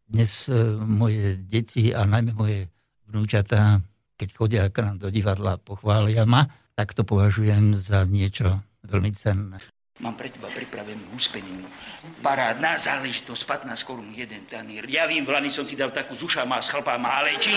dnes 0.07 0.47
e, 0.47 0.79
moje 0.79 1.41
deti 1.41 1.91
a 1.91 2.07
najmä 2.07 2.37
moje 2.37 2.71
vnúčatá, 3.09 3.83
keď 4.15 4.29
chodia 4.37 4.65
k 4.71 4.85
nám 4.85 5.03
do 5.03 5.09
divadla 5.11 5.59
a 5.59 5.63
pochvália 5.63 6.23
ma, 6.23 6.47
tak 6.79 6.95
to 6.95 7.03
považujem 7.03 7.75
za 7.75 8.07
niečo 8.07 8.63
veľmi 8.87 9.11
cenné. 9.17 9.59
Mám 10.03 10.19
pre 10.19 10.27
teba 10.27 10.51
pripravenú 10.51 11.07
huspeninu. 11.15 11.71
Parádna 12.19 12.75
záležitosť, 12.75 13.63
15 13.71 13.87
korún 13.87 14.11
jeden 14.11 14.43
tanír. 14.51 14.91
Ja 14.91 15.07
vím, 15.07 15.23
v 15.23 15.31
Lani 15.31 15.55
som 15.55 15.63
ti 15.63 15.79
dal 15.79 15.95
takú 15.95 16.19
z 16.19 16.27
ušama, 16.27 16.59
s 16.59 16.67
chlpama, 16.75 17.23
ale 17.23 17.39
čil, 17.39 17.55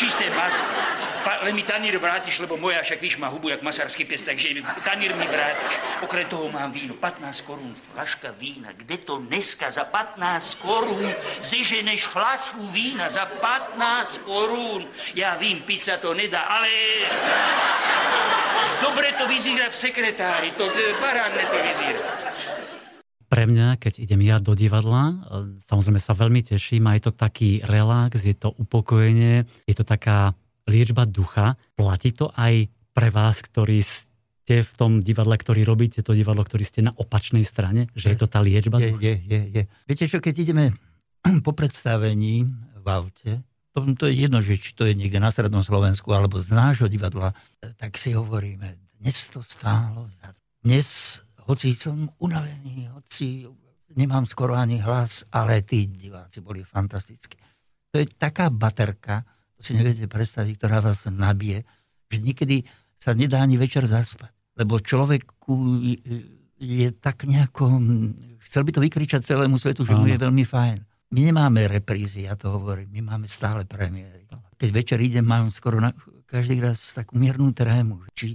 čisté 0.00 0.32
masky. 0.32 0.64
Pa, 1.28 1.44
len 1.44 1.52
mi 1.52 1.60
tanír 1.60 2.00
vrátiš, 2.00 2.40
lebo 2.40 2.56
moja 2.56 2.80
však 2.80 3.04
víš 3.04 3.20
má 3.20 3.28
hubu 3.28 3.52
jak 3.52 3.60
masársky 3.60 4.08
pes, 4.08 4.24
takže 4.24 4.64
tanír 4.80 5.12
mi 5.12 5.28
vrátiš. 5.28 5.76
Okrem 6.00 6.24
toho 6.24 6.48
mám 6.48 6.72
víno, 6.72 6.96
15 6.96 7.44
korún, 7.44 7.76
flaška 7.76 8.32
vína. 8.40 8.72
Kde 8.72 9.04
to 9.04 9.20
dneska 9.20 9.68
za 9.68 9.84
15 9.84 10.64
korún 10.64 11.12
zeženeš 11.44 12.08
flašu 12.08 12.64
vína 12.72 13.12
za 13.12 13.28
15 13.28 14.24
korún? 14.24 14.88
Ja 15.12 15.36
vím, 15.36 15.60
pizza 15.68 16.00
to 16.00 16.16
nedá, 16.16 16.48
ale... 16.48 16.72
Dobre 18.80 19.12
to 19.16 19.24
vyzerá 19.26 19.68
v 19.68 19.76
sekretári, 19.76 20.48
to 20.54 20.68
parádne 20.98 21.44
to 21.48 21.58
vyzerá. 21.62 22.00
Pre 23.24 23.44
mňa, 23.50 23.80
keď 23.82 23.98
idem 23.98 24.20
ja 24.22 24.38
do 24.38 24.54
divadla, 24.54 25.10
e, 25.10 25.14
samozrejme 25.66 25.98
sa 25.98 26.14
veľmi 26.14 26.44
teším 26.44 26.86
a 26.86 26.94
je 26.94 27.10
to 27.10 27.12
taký 27.12 27.64
relax, 27.66 28.22
je 28.22 28.36
to 28.36 28.54
upokojenie, 28.54 29.42
je 29.66 29.74
to 29.74 29.82
taká 29.82 30.38
liečba 30.70 31.02
ducha. 31.08 31.58
Platí 31.74 32.14
to 32.14 32.30
aj 32.30 32.70
pre 32.94 33.08
vás, 33.10 33.42
ktorí 33.42 33.82
ste 33.82 34.62
v 34.62 34.72
tom 34.78 35.02
divadle, 35.02 35.34
ktorý 35.34 35.66
robíte 35.66 36.04
to 36.04 36.14
divadlo, 36.14 36.46
ktorý 36.46 36.62
ste 36.62 36.84
na 36.86 36.92
opačnej 36.94 37.42
strane, 37.42 37.90
že 37.96 38.14
je 38.14 38.18
to 38.22 38.28
tá 38.30 38.38
liečba 38.38 38.78
Je, 38.78 38.86
ducha? 38.92 39.02
je, 39.02 39.14
je, 39.24 39.40
je. 39.50 39.62
Viete 39.88 40.04
čo, 40.06 40.22
keď 40.22 40.34
ideme 40.38 40.64
po 41.46 41.50
predstavení 41.56 42.46
v 42.78 42.86
aute, 42.86 43.40
to, 43.74 43.82
to 43.98 44.06
je 44.06 44.14
jedno, 44.14 44.38
že 44.38 44.54
či 44.54 44.70
to 44.78 44.86
je 44.86 44.94
niekde 44.94 45.18
na 45.18 45.34
Strednom 45.34 45.66
Slovensku 45.66 46.14
alebo 46.14 46.38
z 46.38 46.54
nášho 46.54 46.86
divadla, 46.86 47.34
tak 47.74 47.98
si 47.98 48.14
hovoríme, 48.14 48.78
dnes 49.02 49.18
to 49.34 49.42
stálo 49.42 50.06
za. 50.22 50.30
Dnes, 50.62 51.20
hoci 51.44 51.74
som 51.74 52.08
unavený, 52.22 52.88
hoci 52.94 53.44
nemám 53.98 54.24
skoro 54.30 54.54
ani 54.54 54.78
hlas, 54.78 55.26
ale 55.34 55.60
tí 55.66 55.90
diváci 55.90 56.38
boli 56.38 56.62
fantastickí. 56.62 57.36
To 57.90 57.98
je 57.98 58.06
taká 58.06 58.48
baterka, 58.48 59.26
to 59.58 59.60
si 59.66 59.74
neviete 59.74 60.06
predstaviť, 60.06 60.54
ktorá 60.54 60.78
vás 60.78 61.04
nabije, 61.10 61.66
že 62.08 62.18
niekedy 62.22 62.62
sa 62.96 63.12
nedá 63.12 63.42
ani 63.42 63.58
večer 63.58 63.84
zaspať. 63.90 64.30
Lebo 64.54 64.78
človeku 64.78 65.54
je 66.62 66.88
tak 66.94 67.26
nejako... 67.26 67.82
Chcel 68.46 68.62
by 68.62 68.70
to 68.70 68.84
vykričať 68.86 69.20
celému 69.26 69.58
svetu, 69.58 69.82
že 69.82 69.98
mu 69.98 70.06
je 70.06 70.14
veľmi 70.14 70.46
fajn. 70.46 70.93
My 71.14 71.30
nemáme 71.30 71.70
reprízy, 71.70 72.26
ja 72.26 72.34
to 72.34 72.50
hovorím, 72.50 72.90
my 72.90 73.14
máme 73.14 73.30
stále 73.30 73.62
premiéry. 73.62 74.26
Keď 74.58 74.70
večer 74.74 74.98
idem, 74.98 75.22
mám 75.22 75.46
skoro 75.54 75.78
na, 75.78 75.94
každý 76.26 76.58
raz 76.58 76.90
takú 76.90 77.14
miernú 77.14 77.54
trému, 77.54 78.02
či 78.18 78.34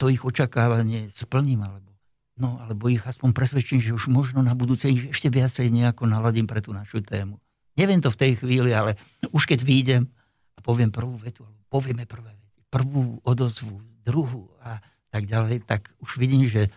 to 0.00 0.08
ich 0.08 0.24
očakávanie 0.24 1.12
splním, 1.12 1.68
alebo, 1.68 1.92
no, 2.40 2.56
alebo 2.64 2.88
ich 2.88 3.04
aspoň 3.04 3.36
presvedčím, 3.36 3.84
že 3.84 3.92
už 3.92 4.08
možno 4.08 4.40
na 4.40 4.56
budúce 4.56 4.88
ich 4.88 5.12
ešte 5.12 5.28
viacej 5.28 5.68
nejako 5.68 6.08
naladím 6.08 6.48
pre 6.48 6.64
tú 6.64 6.72
našu 6.72 7.04
tému. 7.04 7.36
Neviem 7.76 8.00
to 8.00 8.08
v 8.08 8.16
tej 8.16 8.32
chvíli, 8.40 8.72
ale 8.72 8.96
už 9.28 9.44
keď 9.44 9.60
výjdem 9.60 10.08
a 10.56 10.64
poviem 10.64 10.88
prvú 10.88 11.20
vetu, 11.20 11.44
alebo 11.44 11.60
povieme 11.68 12.08
prvé 12.08 12.32
vety, 12.32 12.72
prvú 12.72 13.20
odozvu, 13.20 13.84
druhú 14.00 14.48
a 14.64 14.80
tak 15.12 15.28
ďalej, 15.28 15.68
tak 15.68 15.92
už 16.00 16.16
vidím, 16.16 16.48
že, 16.48 16.72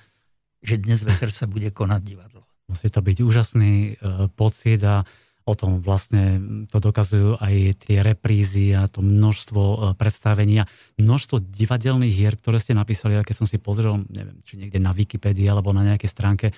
že 0.60 0.76
dnes 0.76 1.08
večer 1.08 1.32
sa 1.32 1.48
bude 1.48 1.72
konať 1.72 2.02
divadlo. 2.04 2.44
Musí 2.68 2.92
to 2.92 3.00
byť 3.00 3.18
úžasný 3.24 3.96
e, 3.96 4.28
pocit 4.36 4.84
a 4.84 5.08
o 5.48 5.54
tom 5.56 5.80
vlastne 5.80 6.44
to 6.68 6.84
dokazujú 6.84 7.40
aj 7.40 7.88
tie 7.88 8.04
reprízy 8.04 8.76
a 8.76 8.92
to 8.92 9.00
množstvo 9.00 9.62
e, 9.64 9.78
predstavení 9.96 10.62
a 10.62 10.70
množstvo 11.00 11.40
divadelných 11.40 12.12
hier, 12.12 12.36
ktoré 12.36 12.60
ste 12.60 12.76
napísali, 12.76 13.16
a 13.16 13.24
keď 13.24 13.36
som 13.40 13.48
si 13.48 13.56
pozrel, 13.56 14.04
neviem, 14.12 14.44
či 14.44 14.60
niekde 14.60 14.84
na 14.84 14.92
Wikipedii 14.92 15.48
alebo 15.48 15.72
na 15.72 15.88
nejakej 15.88 16.12
stránke, 16.12 16.46
e, 16.52 16.54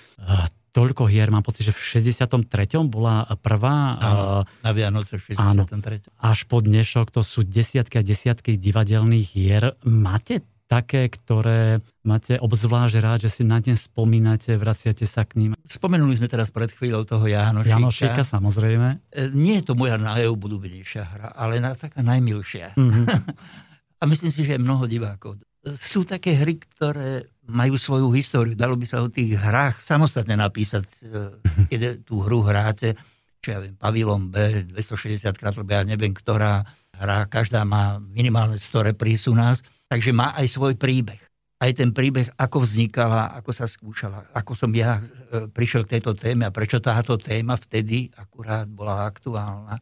toľko 0.74 1.06
hier, 1.10 1.30
mám 1.30 1.46
pocit, 1.46 1.70
že 1.70 1.74
v 1.74 1.82
63. 2.10 2.50
bola 2.90 3.26
prvá, 3.42 3.98
Áno. 3.98 4.24
e, 4.46 4.66
Na 4.66 4.72
Vianoce 4.74 5.22
v 5.22 5.38
Áno. 5.38 5.70
63. 5.70 6.10
až 6.18 6.40
po 6.50 6.58
dnešok 6.62 7.14
to 7.14 7.22
sú 7.22 7.46
desiatky 7.46 8.02
a 8.02 8.04
desiatky 8.06 8.58
divadelných 8.58 9.28
hier. 9.30 9.78
Máte 9.86 10.42
také, 10.70 11.10
ktoré 11.10 11.82
máte 12.06 12.38
obzvlášť 12.38 12.96
rád, 13.02 13.20
že 13.26 13.34
si 13.34 13.42
na 13.42 13.58
deň 13.58 13.74
spomínate, 13.74 14.54
vraciate 14.54 15.10
sa 15.10 15.26
k 15.26 15.42
ním? 15.42 15.52
Spomenuli 15.66 16.14
sme 16.14 16.30
teraz 16.30 16.54
pred 16.54 16.70
chvíľou 16.70 17.10
toho 17.10 17.26
Jánošika. 17.26 17.74
Janošika, 17.74 18.22
samozrejme. 18.22 19.02
E, 19.10 19.34
Nie 19.34 19.66
je 19.66 19.66
to 19.66 19.74
moja 19.74 19.98
najobľúbenejšia 19.98 21.04
hra, 21.04 21.28
ale 21.34 21.58
na, 21.58 21.74
taká 21.74 22.06
najmilšia. 22.06 22.78
Mhm. 22.78 23.04
A 24.00 24.08
myslím 24.08 24.32
si, 24.32 24.48
že 24.48 24.56
je 24.56 24.64
mnoho 24.64 24.88
divákov. 24.88 25.44
Sú 25.76 26.08
také 26.08 26.32
hry, 26.40 26.56
ktoré 26.56 27.28
majú 27.52 27.76
svoju 27.76 28.08
históriu. 28.16 28.56
Dalo 28.56 28.80
by 28.80 28.88
sa 28.88 29.04
o 29.04 29.12
tých 29.12 29.36
hrách 29.36 29.84
samostatne 29.84 30.40
napísať, 30.40 30.88
e, 31.04 31.36
keď 31.68 32.08
tú 32.08 32.24
hru 32.24 32.46
hráte, 32.46 32.96
čo 33.44 33.56
ja 33.56 33.60
viem, 33.60 33.76
Pavilon 33.76 34.32
B, 34.32 34.64
260 34.72 35.36
krát, 35.36 35.52
lebo 35.58 35.68
ja 35.68 35.84
neviem, 35.84 36.16
ktorá 36.16 36.64
hra, 37.00 37.26
každá 37.26 37.64
má 37.64 37.98
minimálne 37.98 38.60
100 38.60 38.92
repríz 38.92 39.26
u 39.26 39.34
nás, 39.34 39.64
takže 39.88 40.12
má 40.12 40.36
aj 40.36 40.48
svoj 40.52 40.76
príbeh. 40.76 41.20
Aj 41.60 41.72
ten 41.76 41.92
príbeh, 41.92 42.32
ako 42.40 42.64
vznikala, 42.64 43.36
ako 43.36 43.52
sa 43.52 43.68
skúšala, 43.68 44.32
ako 44.32 44.56
som 44.56 44.72
ja 44.72 45.00
e, 45.00 45.04
prišiel 45.52 45.84
k 45.84 46.00
tejto 46.00 46.16
téme 46.16 46.48
a 46.48 46.56
prečo 46.56 46.80
táto 46.80 47.20
téma 47.20 47.60
vtedy 47.60 48.08
akurát 48.16 48.64
bola 48.64 49.04
aktuálna. 49.04 49.76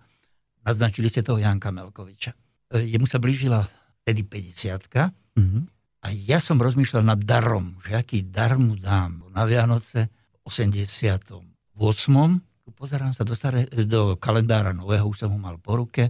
Naznačili 0.65 1.05
ste 1.05 1.21
toho 1.21 1.38
Janka 1.38 1.69
Melkoviča. 1.69 2.33
E, 2.74 2.81
Jemu 2.81 3.05
sa 3.05 3.21
blížila 3.21 3.62
vtedy 4.01 4.25
50 4.25 5.13
Mhm. 5.38 5.59
a 6.01 6.07
ja 6.09 6.41
som 6.41 6.57
rozmýšľal 6.57 7.05
nad 7.05 7.21
darom, 7.21 7.77
že 7.86 7.93
aký 7.93 8.25
dar 8.25 8.57
mu 8.57 8.74
dám. 8.74 9.29
Na 9.29 9.45
Vianoce 9.45 10.09
v 10.09 10.50
88. 10.50 12.41
Pozerám 12.74 13.13
sa 13.13 13.21
do, 13.21 13.33
staré, 13.33 13.65
do 13.86 14.17
kalendára 14.17 14.74
nového, 14.74 15.05
už 15.05 15.25
som 15.25 15.29
ho 15.29 15.39
mal 15.39 15.57
po 15.57 15.77
ruke. 15.77 16.09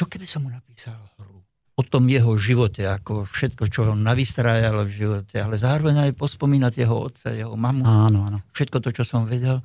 Čo 0.00 0.08
keby 0.08 0.24
som 0.24 0.48
mu 0.48 0.48
napísal 0.48 0.96
hru? 1.20 1.44
O 1.76 1.84
tom 1.84 2.08
jeho 2.08 2.32
živote, 2.40 2.88
ako 2.88 3.28
všetko, 3.28 3.68
čo 3.68 3.84
on 3.92 4.00
navystrájal 4.00 4.88
v 4.88 4.96
živote, 4.96 5.36
ale 5.36 5.60
zároveň 5.60 6.08
aj 6.08 6.16
pospomínať 6.16 6.72
jeho 6.80 6.96
otca, 6.96 7.28
jeho 7.36 7.52
mamu. 7.52 7.84
Áno, 7.84 8.24
áno. 8.24 8.40
Všetko 8.56 8.80
to, 8.80 8.96
čo 8.96 9.04
som 9.04 9.28
vedel. 9.28 9.60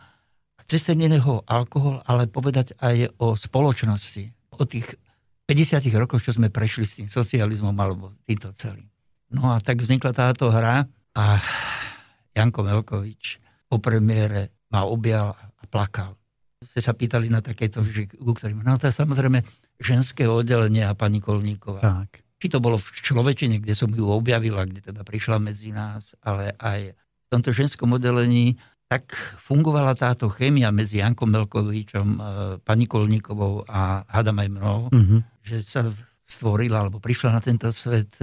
A 0.59 0.61
cez 0.67 0.83
ten 0.83 0.99
jeho 0.99 1.39
alkohol, 1.47 2.03
ale 2.03 2.27
povedať 2.27 2.75
aj 2.83 3.15
o 3.15 3.31
spoločnosti. 3.39 4.35
O 4.59 4.67
tých 4.67 4.99
50 5.47 5.87
rokoch, 5.95 6.19
čo 6.19 6.35
sme 6.35 6.51
prešli 6.51 6.83
s 6.83 6.99
tým 6.99 7.07
socializmom 7.07 7.75
alebo 7.79 8.11
týmto 8.27 8.51
celým. 8.59 8.91
No 9.31 9.55
a 9.55 9.63
tak 9.63 9.79
vznikla 9.79 10.11
táto 10.11 10.51
hra 10.51 10.83
a 11.15 11.39
Janko 12.35 12.59
Velkovič 12.59 13.39
po 13.71 13.79
premiére 13.79 14.67
ma 14.67 14.83
objal 14.83 15.31
a 15.31 15.63
plakal 15.63 16.19
ste 16.65 16.81
sa 16.81 16.97
pýtali 16.97 17.29
na 17.29 17.39
takéto, 17.39 17.85
že, 17.85 18.09
u 18.17 18.33
ktorým, 18.33 18.65
no 18.65 18.75
to 18.81 18.89
samozrejme 18.89 19.45
ženské 19.79 20.27
oddelenie 20.27 20.86
a 20.88 20.96
pani 20.96 21.20
Kolníková. 21.20 21.82
Tak. 21.82 22.24
Či 22.39 22.48
to 22.51 22.60
bolo 22.60 22.77
v 22.77 22.88
Človečine, 22.94 23.63
kde 23.63 23.74
som 23.74 23.89
ju 23.91 24.05
objavila, 24.12 24.67
kde 24.67 24.91
teda 24.91 25.01
prišla 25.08 25.39
medzi 25.39 25.72
nás, 25.72 26.13
ale 26.22 26.53
aj 26.60 26.94
v 26.94 27.27
tomto 27.32 27.55
ženskom 27.55 27.96
oddelení 27.96 28.60
tak 28.86 29.17
fungovala 29.41 29.98
táto 29.98 30.29
chémia 30.29 30.70
medzi 30.70 31.01
Jankom 31.01 31.25
Melkovičom, 31.34 32.08
e, 32.08 32.17
pani 32.62 32.86
Kolníkovou 32.86 33.65
a 33.65 34.05
Hadam 34.05 34.38
aj 34.38 34.50
mnou, 34.53 34.79
mm-hmm. 34.94 35.20
že 35.41 35.58
sa 35.65 35.89
stvorila, 36.25 36.86
alebo 36.86 37.01
prišla 37.01 37.34
na 37.34 37.41
tento 37.41 37.70
svet, 37.74 38.13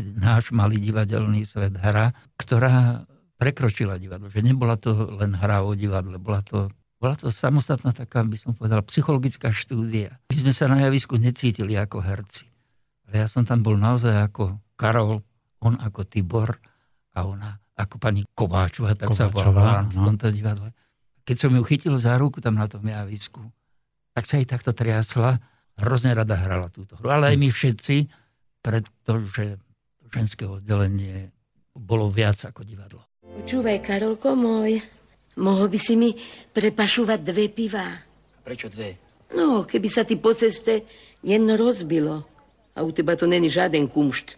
náš 0.00 0.52
malý 0.56 0.80
divadelný 0.80 1.44
svet, 1.44 1.76
hra, 1.76 2.16
ktorá 2.40 3.04
prekročila 3.36 4.00
divadlo. 4.00 4.32
Že 4.32 4.40
nebola 4.44 4.80
to 4.80 4.92
len 5.20 5.36
hra 5.36 5.64
o 5.64 5.76
divadle, 5.76 6.16
bola 6.16 6.40
to 6.40 6.72
bola 6.96 7.14
to 7.16 7.28
samostatná 7.28 7.92
taká, 7.92 8.24
by 8.24 8.36
som 8.40 8.56
povedal, 8.56 8.80
psychologická 8.88 9.52
štúdia. 9.52 10.16
My 10.32 10.34
sme 10.36 10.52
sa 10.56 10.64
na 10.66 10.80
javisku 10.88 11.20
necítili 11.20 11.76
ako 11.76 12.00
herci. 12.00 12.48
Ale 13.06 13.24
ja 13.24 13.26
som 13.28 13.44
tam 13.44 13.60
bol 13.60 13.76
naozaj 13.76 14.16
ako 14.32 14.56
Karol, 14.74 15.20
on 15.60 15.76
ako 15.76 16.08
Tibor 16.08 16.56
a 17.12 17.28
ona 17.28 17.60
ako 17.76 18.00
pani 18.00 18.24
Kováčová, 18.24 18.96
tak 18.96 19.12
Kováčová, 19.12 19.28
sa 19.28 19.52
volala 19.52 19.84
no. 19.84 19.92
v 19.92 19.96
tomto 20.08 20.28
divadle. 20.32 20.68
Keď 21.28 21.36
som 21.36 21.52
ju 21.52 21.62
chytil 21.68 21.94
za 22.00 22.16
ruku 22.16 22.40
tam 22.40 22.56
na 22.56 22.64
tom 22.64 22.86
javisku, 22.86 23.44
tak 24.16 24.24
sa 24.24 24.40
jej 24.40 24.48
takto 24.48 24.72
triasla. 24.72 25.36
Hrozne 25.76 26.16
rada 26.16 26.40
hrala 26.40 26.72
túto 26.72 26.96
hru. 26.96 27.12
Ale 27.12 27.34
aj 27.34 27.36
my 27.36 27.48
všetci, 27.52 27.96
pretože 28.64 29.60
ženské 30.08 30.48
oddelenie 30.48 31.28
bolo 31.76 32.08
viac 32.08 32.40
ako 32.48 32.64
divadlo. 32.64 33.04
Počúvaj, 33.20 33.84
Karolko 33.84 34.32
môj, 34.32 34.80
Mohol 35.36 35.66
by 35.68 35.78
si 35.80 35.94
mi 36.00 36.10
prepašovať 36.52 37.20
dve 37.20 37.52
piva. 37.52 37.92
Prečo 38.40 38.72
dve? 38.72 38.96
No, 39.36 39.68
keby 39.68 39.88
sa 39.90 40.08
ti 40.08 40.16
po 40.16 40.32
ceste 40.32 40.88
jedno 41.20 41.60
rozbilo. 41.60 42.24
A 42.76 42.84
u 42.84 42.92
teba 42.92 43.16
to 43.16 43.28
není 43.28 43.52
žiaden 43.52 43.88
kumšt. 43.88 44.36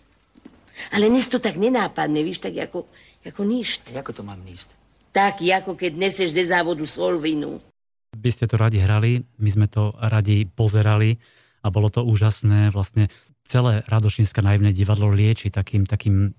Ale 0.95 1.11
dnes 1.11 1.27
to 1.27 1.43
tak 1.43 1.59
nenápadne, 1.59 2.23
víš, 2.23 2.39
tak 2.39 2.55
ako, 2.55 2.87
ako 3.27 3.43
ništ. 3.43 3.91
Ako 3.95 4.15
to 4.15 4.23
mám 4.23 4.39
níst? 4.47 4.71
Tak, 5.11 5.43
ako 5.43 5.75
keď 5.75 5.93
neseš 5.99 6.31
ze 6.31 6.47
závodu 6.47 6.83
solvinu. 6.87 7.59
Vy 8.15 8.31
ste 8.31 8.47
to 8.47 8.55
radi 8.55 8.79
hrali, 8.79 9.27
my 9.43 9.51
sme 9.51 9.67
to 9.67 9.91
radi 9.99 10.47
pozerali 10.47 11.19
a 11.63 11.69
bolo 11.71 11.91
to 11.91 12.07
úžasné. 12.07 12.71
Vlastne 12.71 13.11
celé 13.47 13.83
Radošinské 13.91 14.39
naivné 14.39 14.71
divadlo 14.71 15.11
lieči 15.11 15.51
takým, 15.51 15.83
takým 15.83 16.35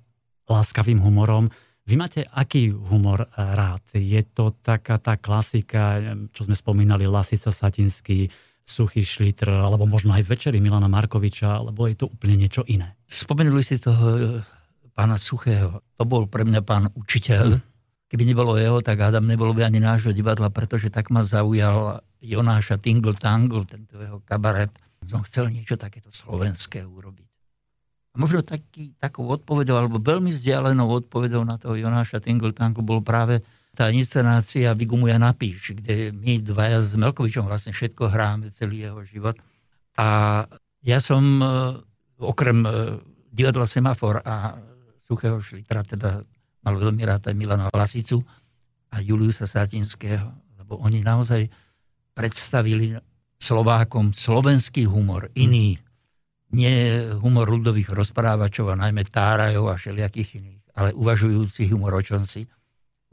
láskavým 0.47 1.03
humorom 1.03 1.51
vy 1.89 1.95
máte 1.97 2.21
aký 2.21 2.69
humor 2.69 3.25
rád? 3.33 3.81
Je 3.97 4.21
to 4.29 4.53
taká 4.61 5.01
tá 5.01 5.17
klasika, 5.17 5.97
čo 6.29 6.45
sme 6.45 6.53
spomínali, 6.53 7.09
Lasica 7.09 7.49
Satinský, 7.49 8.29
Suchý 8.61 9.01
šlitr, 9.01 9.49
alebo 9.49 9.89
možno 9.89 10.13
aj 10.13 10.29
Večery 10.29 10.61
Milana 10.61 10.85
Markoviča, 10.85 11.57
alebo 11.57 11.89
je 11.89 11.97
to 11.97 12.05
úplne 12.05 12.37
niečo 12.37 12.61
iné? 12.69 12.93
Spomenuli 13.09 13.65
si 13.65 13.81
toho 13.81 14.05
eh, 14.13 14.45
pána 14.93 15.17
Suchého. 15.17 15.81
To 15.97 16.05
bol 16.05 16.29
pre 16.29 16.45
mňa 16.45 16.61
pán 16.61 16.85
učiteľ. 16.93 17.57
Mm. 17.57 17.65
Keby 18.09 18.23
nebolo 18.29 18.53
jeho, 18.61 18.77
tak 18.85 19.01
Adam 19.01 19.25
nebolo 19.25 19.57
by 19.57 19.65
ani 19.65 19.81
nášho 19.81 20.13
divadla, 20.13 20.53
pretože 20.53 20.93
tak 20.93 21.09
ma 21.09 21.25
zaujal 21.25 22.05
Jonáša 22.21 22.77
Tingle 22.77 23.17
Tangle, 23.17 23.65
tento 23.65 23.97
jeho 23.97 24.21
kabaret. 24.21 24.69
Som 25.01 25.25
chcel 25.25 25.49
niečo 25.49 25.73
takéto 25.73 26.13
slovenské 26.13 26.85
urobiť 26.85 27.28
možno 28.17 28.41
taký, 28.41 28.95
takou 28.97 29.29
odpovedou, 29.29 29.77
alebo 29.77 30.01
veľmi 30.01 30.33
vzdialenou 30.33 30.89
odpovedou 31.05 31.45
na 31.45 31.61
toho 31.61 31.77
Jonáša 31.77 32.23
Tingletanku 32.23 32.81
bol 32.81 33.05
práve 33.05 33.45
tá 33.77 33.93
inscenácia 33.93 34.73
Vygumuja 34.73 35.21
napíš, 35.21 35.77
kde 35.77 36.11
my 36.11 36.41
dvaja 36.41 36.83
s 36.83 36.97
Melkovičom 36.97 37.45
vlastne 37.45 37.71
všetko 37.71 38.09
hráme 38.09 38.49
celý 38.51 38.89
jeho 38.89 39.01
život. 39.05 39.37
A 39.95 40.43
ja 40.83 40.99
som 40.99 41.21
e, 41.39 41.45
okrem 42.19 42.65
e, 42.65 42.69
divadla 43.29 43.69
Semafor 43.69 44.25
a 44.25 44.57
Suchého 45.05 45.39
Šlitra 45.39 45.85
teda 45.85 46.21
mal 46.65 46.75
veľmi 46.75 47.03
rád 47.07 47.29
aj 47.29 47.35
Milana 47.37 47.71
Lasicu 47.71 48.19
a 48.89 48.99
Juliusa 48.99 49.47
Satinského, 49.47 50.27
lebo 50.59 50.81
oni 50.81 51.05
naozaj 51.05 51.47
predstavili 52.11 52.97
Slovákom 53.39 54.11
slovenský 54.11 54.83
humor, 54.91 55.31
iný, 55.39 55.79
nie 56.49 57.05
humor 57.21 57.45
ľudových 57.49 57.93
rozprávačov 57.93 58.73
a 58.73 58.79
najmä 58.79 59.05
tárajov 59.05 59.69
a 59.69 59.77
všelijakých 59.77 60.29
iných, 60.41 60.63
ale 60.73 60.89
uvažujúci 60.97 61.69
humor 61.69 61.97
o 61.97 62.01
čomsi. 62.01 62.49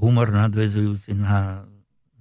Humor 0.01 0.33
nadvezujúci 0.33 1.17
na 1.17 1.65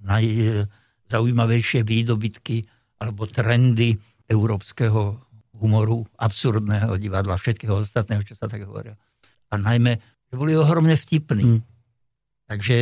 najzaujímavejšie 0.06 1.82
výdobytky 1.82 2.64
alebo 3.00 3.28
trendy 3.28 3.96
európskeho 4.30 5.20
humoru, 5.56 6.04
absurdného 6.20 6.96
divadla, 7.00 7.40
všetkého 7.40 7.80
ostatného, 7.80 8.22
čo 8.24 8.36
sa 8.36 8.46
tak 8.48 8.64
hovorí. 8.64 8.92
A 9.48 9.54
najmä, 9.56 9.96
že 10.28 10.34
boli 10.36 10.52
ohromne 10.52 10.96
vtipní. 10.96 11.58
Mm. 11.58 11.60
Takže 12.46 12.76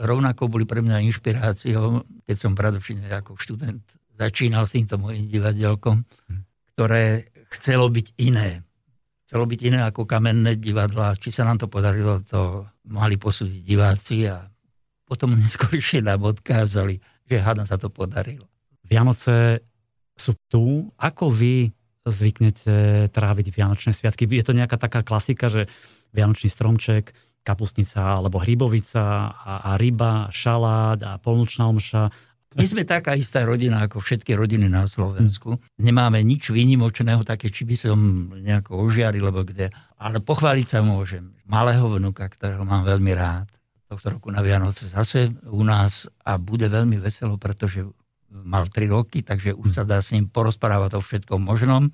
rovnako 0.00 0.48
boli 0.48 0.64
pre 0.64 0.80
mňa 0.80 1.04
inšpiráciou, 1.04 2.06
keď 2.24 2.36
som 2.38 2.56
predovšetko 2.56 3.12
ako 3.12 3.32
študent 3.36 3.84
začínal 4.14 4.64
s 4.64 4.78
týmto 4.78 4.96
mojim 4.96 5.26
divadelkom, 5.28 6.06
mm. 6.06 6.40
ktoré 6.74 7.33
chcelo 7.54 7.86
byť 7.88 8.18
iné. 8.20 8.62
Chcelo 9.24 9.48
byť 9.48 9.60
iné 9.64 9.80
ako 9.86 10.04
kamenné 10.04 10.58
divadla. 10.58 11.16
Či 11.16 11.30
sa 11.32 11.48
nám 11.48 11.62
to 11.62 11.66
podarilo, 11.70 12.20
to 12.20 12.68
mali 12.90 13.16
posúdiť 13.16 13.60
diváci 13.64 14.28
a 14.28 14.44
potom 15.08 15.32
neskôršie 15.40 16.04
nám 16.04 16.26
odkázali, 16.26 17.00
že 17.24 17.36
hádam 17.40 17.64
sa 17.64 17.80
to 17.80 17.88
podarilo. 17.88 18.44
Vianoce 18.84 19.64
sú 20.14 20.36
tu. 20.46 20.92
Ako 21.00 21.32
vy 21.32 21.72
zvyknete 22.04 23.08
tráviť 23.08 23.46
Vianočné 23.48 23.96
sviatky? 23.96 24.28
Je 24.28 24.44
to 24.44 24.52
nejaká 24.52 24.76
taká 24.76 25.00
klasika, 25.00 25.48
že 25.48 25.66
Vianočný 26.12 26.52
stromček, 26.52 27.16
kapustnica 27.44 28.20
alebo 28.20 28.40
hrybovica 28.40 29.32
a, 29.32 29.54
a 29.68 29.70
ryba, 29.76 30.32
šalát 30.32 31.00
a 31.04 31.20
polnočná 31.20 31.68
omša 31.68 32.08
my 32.54 32.64
sme 32.64 32.82
taká 32.86 33.18
istá 33.18 33.42
rodina 33.42 33.82
ako 33.84 33.98
všetky 33.98 34.38
rodiny 34.38 34.70
na 34.70 34.86
Slovensku. 34.86 35.58
Nemáme 35.82 36.22
nič 36.22 36.54
výnimočného, 36.54 37.26
také, 37.26 37.50
či 37.50 37.66
by 37.66 37.76
som 37.76 37.98
nejako 38.38 38.86
ožiaril, 38.86 39.26
lebo 39.26 39.42
kde. 39.42 39.74
Ale 39.98 40.22
pochváliť 40.22 40.66
sa 40.66 40.80
môžem. 40.80 41.34
Malého 41.50 41.84
vnuka, 41.86 42.22
ktorého 42.30 42.62
mám 42.62 42.86
veľmi 42.86 43.12
rád. 43.14 43.50
Tohto 43.90 44.16
roku 44.16 44.30
na 44.30 44.40
Vianoce 44.40 44.86
zase 44.86 45.34
u 45.50 45.62
nás 45.66 46.06
a 46.22 46.38
bude 46.38 46.70
veľmi 46.70 46.98
veselo, 47.02 47.36
pretože 47.36 47.84
mal 48.30 48.66
3 48.66 48.90
roky, 48.90 49.22
takže 49.22 49.54
už 49.54 49.70
sa 49.70 49.84
dá 49.86 50.02
s 50.02 50.10
ním 50.10 50.26
porozprávať 50.26 50.98
o 50.98 51.00
všetkom 51.02 51.38
možnom. 51.38 51.90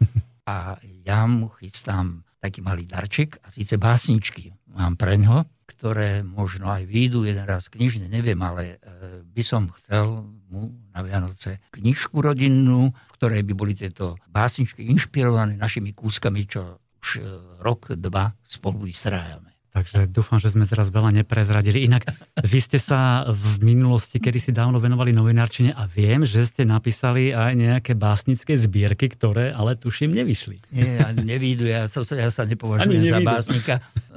A 0.48 0.80
ja 1.04 1.28
mu 1.28 1.52
chystám 1.60 2.24
taký 2.40 2.64
malý 2.64 2.88
darček 2.88 3.36
a 3.44 3.52
síce 3.52 3.76
básničky 3.76 4.56
mám 4.72 4.96
pre 4.96 5.20
ňo, 5.20 5.44
ktoré 5.68 6.24
možno 6.24 6.72
aj 6.72 6.88
výjdu 6.88 7.28
jeden 7.28 7.44
raz 7.44 7.68
knižne, 7.68 8.08
neviem, 8.08 8.38
ale 8.40 8.80
e, 8.80 9.22
by 9.22 9.42
som 9.44 9.68
chcel 9.76 10.24
mu 10.50 10.74
na 10.90 11.00
Vianoce 11.06 11.62
knižku 11.70 12.18
rodinnú, 12.18 12.90
v 12.90 13.12
ktorej 13.16 13.46
by 13.46 13.52
boli 13.54 13.72
tieto 13.78 14.18
básničky 14.26 14.90
inšpirované 14.90 15.54
našimi 15.54 15.94
kúskami, 15.94 16.44
čo 16.50 16.82
už 17.00 17.08
e, 17.16 17.20
rok, 17.62 17.94
dva 17.96 18.34
spolu 18.42 18.90
vystrájame. 18.90 19.50
Takže 19.70 20.10
dúfam, 20.10 20.42
že 20.42 20.50
sme 20.50 20.66
teraz 20.66 20.90
veľa 20.90 21.14
neprezradili. 21.22 21.86
Inak 21.86 22.02
vy 22.42 22.58
ste 22.58 22.82
sa 22.82 23.22
v 23.30 23.62
minulosti, 23.62 24.18
kedy 24.18 24.38
si 24.42 24.50
dávno 24.50 24.82
venovali 24.82 25.14
novinárčine 25.14 25.70
a 25.70 25.86
viem, 25.86 26.26
že 26.26 26.42
ste 26.42 26.66
napísali 26.66 27.30
aj 27.30 27.54
nejaké 27.54 27.94
básnické 27.94 28.58
zbierky, 28.58 29.06
ktoré 29.06 29.54
ale 29.54 29.78
tuším 29.78 30.10
nevyšli. 30.10 30.74
Nie, 30.74 31.14
nevídu, 31.14 31.70
ja, 31.70 31.86
to, 31.86 32.02
ja 32.02 32.34
sa 32.34 32.42
nepovažujem 32.50 33.14
za 33.14 33.22
básnika. 33.22 33.74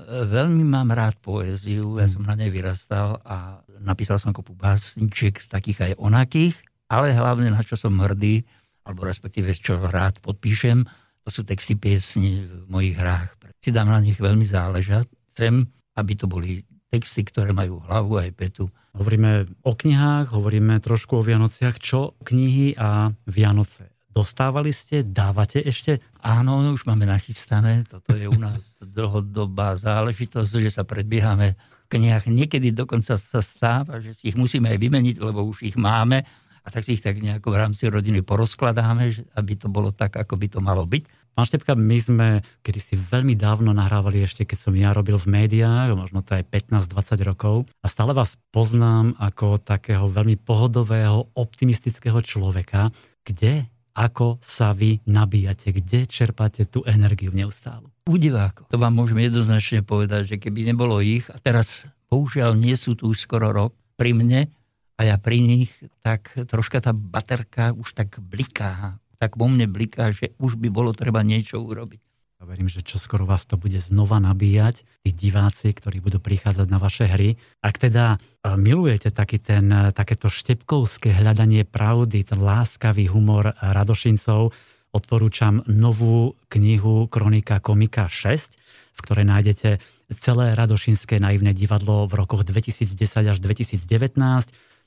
Veľmi 0.10 0.66
mám 0.66 0.90
rád 0.90 1.22
poéziu, 1.22 2.02
ja 2.02 2.10
som 2.10 2.26
na 2.26 2.34
nej 2.34 2.50
vyrastal 2.50 3.22
a 3.22 3.62
napísal 3.84 4.18
som 4.18 4.32
kopu 4.32 4.56
básničiek, 4.56 5.44
takých 5.52 5.92
aj 5.92 5.94
onakých, 6.00 6.56
ale 6.88 7.12
hlavne 7.12 7.52
na 7.52 7.62
čo 7.62 7.76
som 7.76 8.00
hrdý, 8.00 8.44
alebo 8.84 9.08
respektíve 9.08 9.52
čo 9.56 9.80
rád 9.80 10.20
podpíšem, 10.20 10.84
to 11.24 11.30
sú 11.32 11.48
texty 11.48 11.80
piesni 11.80 12.44
v 12.44 12.68
mojich 12.68 13.00
hrách. 13.00 13.32
Si 13.64 13.72
dám 13.72 13.88
na 13.88 14.04
nich 14.04 14.20
veľmi 14.20 14.44
záležať 14.44 15.08
chcem, 15.32 15.64
aby 15.96 16.14
to 16.20 16.28
boli 16.28 16.68
texty, 16.94 17.26
ktoré 17.26 17.56
majú 17.56 17.82
hlavu 17.90 18.22
aj 18.22 18.30
petu. 18.38 18.70
Hovoríme 18.94 19.50
o 19.66 19.74
knihách, 19.74 20.30
hovoríme 20.30 20.78
trošku 20.78 21.18
o 21.18 21.26
Vianociach. 21.26 21.82
Čo 21.82 22.14
knihy 22.22 22.78
a 22.78 23.10
Vianoce? 23.26 23.90
Dostávali 24.14 24.70
ste, 24.70 25.02
dávate 25.02 25.58
ešte? 25.66 25.98
Áno, 26.22 26.62
už 26.70 26.86
máme 26.86 27.10
nachystané. 27.10 27.82
Toto 27.90 28.14
je 28.14 28.30
u 28.30 28.38
nás 28.38 28.78
dlhodobá 28.98 29.74
záležitosť, 29.74 30.52
že 30.62 30.70
sa 30.70 30.86
predbiehame 30.86 31.58
knihách. 31.94 32.26
Niekedy 32.26 32.74
dokonca 32.74 33.22
sa 33.22 33.40
stáva, 33.46 34.02
že 34.02 34.18
si 34.18 34.34
ich 34.34 34.38
musíme 34.38 34.74
aj 34.74 34.82
vymeniť, 34.82 35.16
lebo 35.22 35.46
už 35.46 35.62
ich 35.62 35.78
máme 35.78 36.26
a 36.64 36.68
tak 36.72 36.88
si 36.88 36.98
ich 36.98 37.04
tak 37.04 37.20
nejako 37.20 37.54
v 37.54 37.60
rámci 37.60 37.84
rodiny 37.92 38.24
porozkladáme, 38.24 39.14
aby 39.38 39.54
to 39.60 39.68
bolo 39.70 39.92
tak, 39.94 40.16
ako 40.16 40.40
by 40.40 40.48
to 40.50 40.60
malo 40.64 40.88
byť. 40.88 41.04
Pán 41.34 41.50
Štepka, 41.50 41.74
my 41.74 41.98
sme 41.98 42.28
kedy 42.62 42.80
si 42.80 42.94
veľmi 42.94 43.34
dávno 43.34 43.74
nahrávali 43.74 44.22
ešte, 44.22 44.46
keď 44.46 44.70
som 44.70 44.74
ja 44.78 44.94
robil 44.94 45.18
v 45.18 45.30
médiách, 45.34 45.98
možno 45.98 46.22
to 46.22 46.38
aj 46.38 46.46
15-20 46.46 47.30
rokov 47.30 47.56
a 47.82 47.86
stále 47.90 48.14
vás 48.14 48.38
poznám 48.54 49.18
ako 49.18 49.58
takého 49.58 50.06
veľmi 50.08 50.38
pohodového, 50.38 51.34
optimistického 51.34 52.22
človeka. 52.22 52.94
Kde 53.26 53.66
ako 53.94 54.42
sa 54.42 54.74
vy 54.74 55.06
nabíjate, 55.06 55.70
kde 55.70 56.10
čerpáte 56.10 56.66
tú 56.66 56.82
energiu 56.86 57.30
neustálu? 57.30 57.93
U 58.04 58.20
divákov. 58.20 58.68
To 58.68 58.76
vám 58.76 59.00
môžeme 59.00 59.24
jednoznačne 59.24 59.80
povedať, 59.80 60.36
že 60.36 60.36
keby 60.36 60.68
nebolo 60.68 61.00
ich, 61.00 61.24
a 61.32 61.40
teraz 61.40 61.88
bohužiaľ 62.12 62.52
nie 62.60 62.76
sú 62.76 63.00
tu 63.00 63.08
už 63.08 63.24
skoro 63.24 63.56
rok 63.56 63.72
pri 63.96 64.12
mne 64.12 64.52
a 65.00 65.02
ja 65.08 65.16
pri 65.16 65.40
nich, 65.40 65.72
tak 66.04 66.36
troška 66.36 66.84
tá 66.84 66.92
baterka 66.92 67.72
už 67.72 67.96
tak 67.96 68.20
bliká, 68.20 69.00
tak 69.24 69.40
vo 69.40 69.48
mne 69.48 69.72
bliká, 69.72 70.12
že 70.12 70.36
už 70.36 70.60
by 70.60 70.68
bolo 70.68 70.92
treba 70.92 71.24
niečo 71.24 71.64
urobiť. 71.64 72.04
Ja 72.44 72.52
verím, 72.52 72.68
že 72.68 72.84
čo 72.84 73.00
skoro 73.00 73.24
vás 73.24 73.48
to 73.48 73.56
bude 73.56 73.80
znova 73.80 74.20
nabíjať, 74.20 74.84
tí 75.08 75.16
diváci, 75.16 75.72
ktorí 75.72 76.04
budú 76.04 76.20
prichádzať 76.20 76.68
na 76.68 76.76
vaše 76.76 77.08
hry. 77.08 77.40
Ak 77.64 77.80
teda 77.80 78.20
e, 78.20 78.52
milujete 78.60 79.16
taký 79.16 79.40
ten, 79.40 79.72
e, 79.72 79.96
takéto 79.96 80.28
štepkovské 80.28 81.16
hľadanie 81.16 81.64
pravdy, 81.64 82.28
ten 82.28 82.44
láskavý 82.44 83.08
humor 83.08 83.56
Radošincov, 83.64 84.52
odporúčam 84.94 85.66
novú 85.66 86.38
knihu 86.54 87.10
Kronika 87.10 87.58
komika 87.60 88.06
6, 88.08 88.56
v 88.94 89.00
ktorej 89.02 89.26
nájdete 89.26 89.70
celé 90.16 90.46
Radošinské 90.54 91.18
naivné 91.18 91.58
divadlo 91.58 92.06
v 92.06 92.14
rokoch 92.22 92.46
2010 92.46 93.34
až 93.34 93.38
2019 93.42 93.84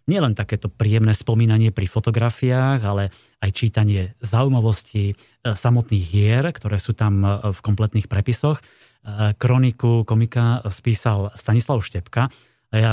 nielen 0.07 0.39
takéto 0.39 0.71
príjemné 0.71 1.13
spomínanie 1.13 1.75
pri 1.75 1.91
fotografiách, 1.91 2.81
ale 2.87 3.11
aj 3.43 3.51
čítanie 3.53 4.15
zaujímavostí 4.23 5.13
e, 5.13 5.15
samotných 5.43 6.05
hier, 6.07 6.47
ktoré 6.55 6.79
sú 6.79 6.95
tam 6.95 7.27
e, 7.27 7.29
v 7.51 7.59
kompletných 7.59 8.07
prepisoch. 8.07 8.63
E, 8.63 9.35
kroniku 9.35 10.07
komika 10.07 10.63
spísal 10.71 11.35
Stanislav 11.35 11.83
Štepka. 11.83 12.31
A 12.71 12.75
ja 12.79 12.93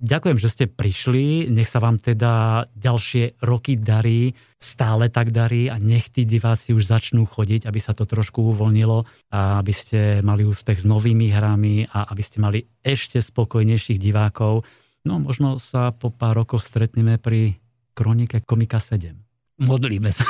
ďakujem, 0.00 0.38
že 0.40 0.52
ste 0.52 0.64
prišli. 0.68 1.48
Nech 1.48 1.68
sa 1.68 1.80
vám 1.80 1.96
teda 2.00 2.64
ďalšie 2.76 3.40
roky 3.44 3.76
darí, 3.80 4.36
stále 4.56 5.08
tak 5.08 5.32
darí 5.32 5.68
a 5.72 5.76
nech 5.80 6.08
tí 6.12 6.24
diváci 6.28 6.72
už 6.72 6.86
začnú 6.86 7.24
chodiť, 7.28 7.68
aby 7.68 7.80
sa 7.80 7.96
to 7.96 8.08
trošku 8.08 8.54
uvoľnilo 8.56 9.04
a 9.32 9.60
aby 9.60 9.72
ste 9.72 10.00
mali 10.20 10.44
úspech 10.44 10.82
s 10.82 10.86
novými 10.86 11.32
hrami 11.32 11.88
a 11.88 12.08
aby 12.08 12.22
ste 12.22 12.38
mali 12.40 12.64
ešte 12.84 13.18
spokojnejších 13.18 13.98
divákov 13.98 14.66
No 15.06 15.22
možno 15.22 15.62
sa 15.62 15.94
po 15.94 16.10
pár 16.10 16.42
rokoch 16.42 16.66
stretneme 16.66 17.22
pri 17.22 17.62
kronike 17.94 18.42
Komika 18.42 18.82
7. 18.82 19.14
Modlíme 19.62 20.10
sa. 20.10 20.26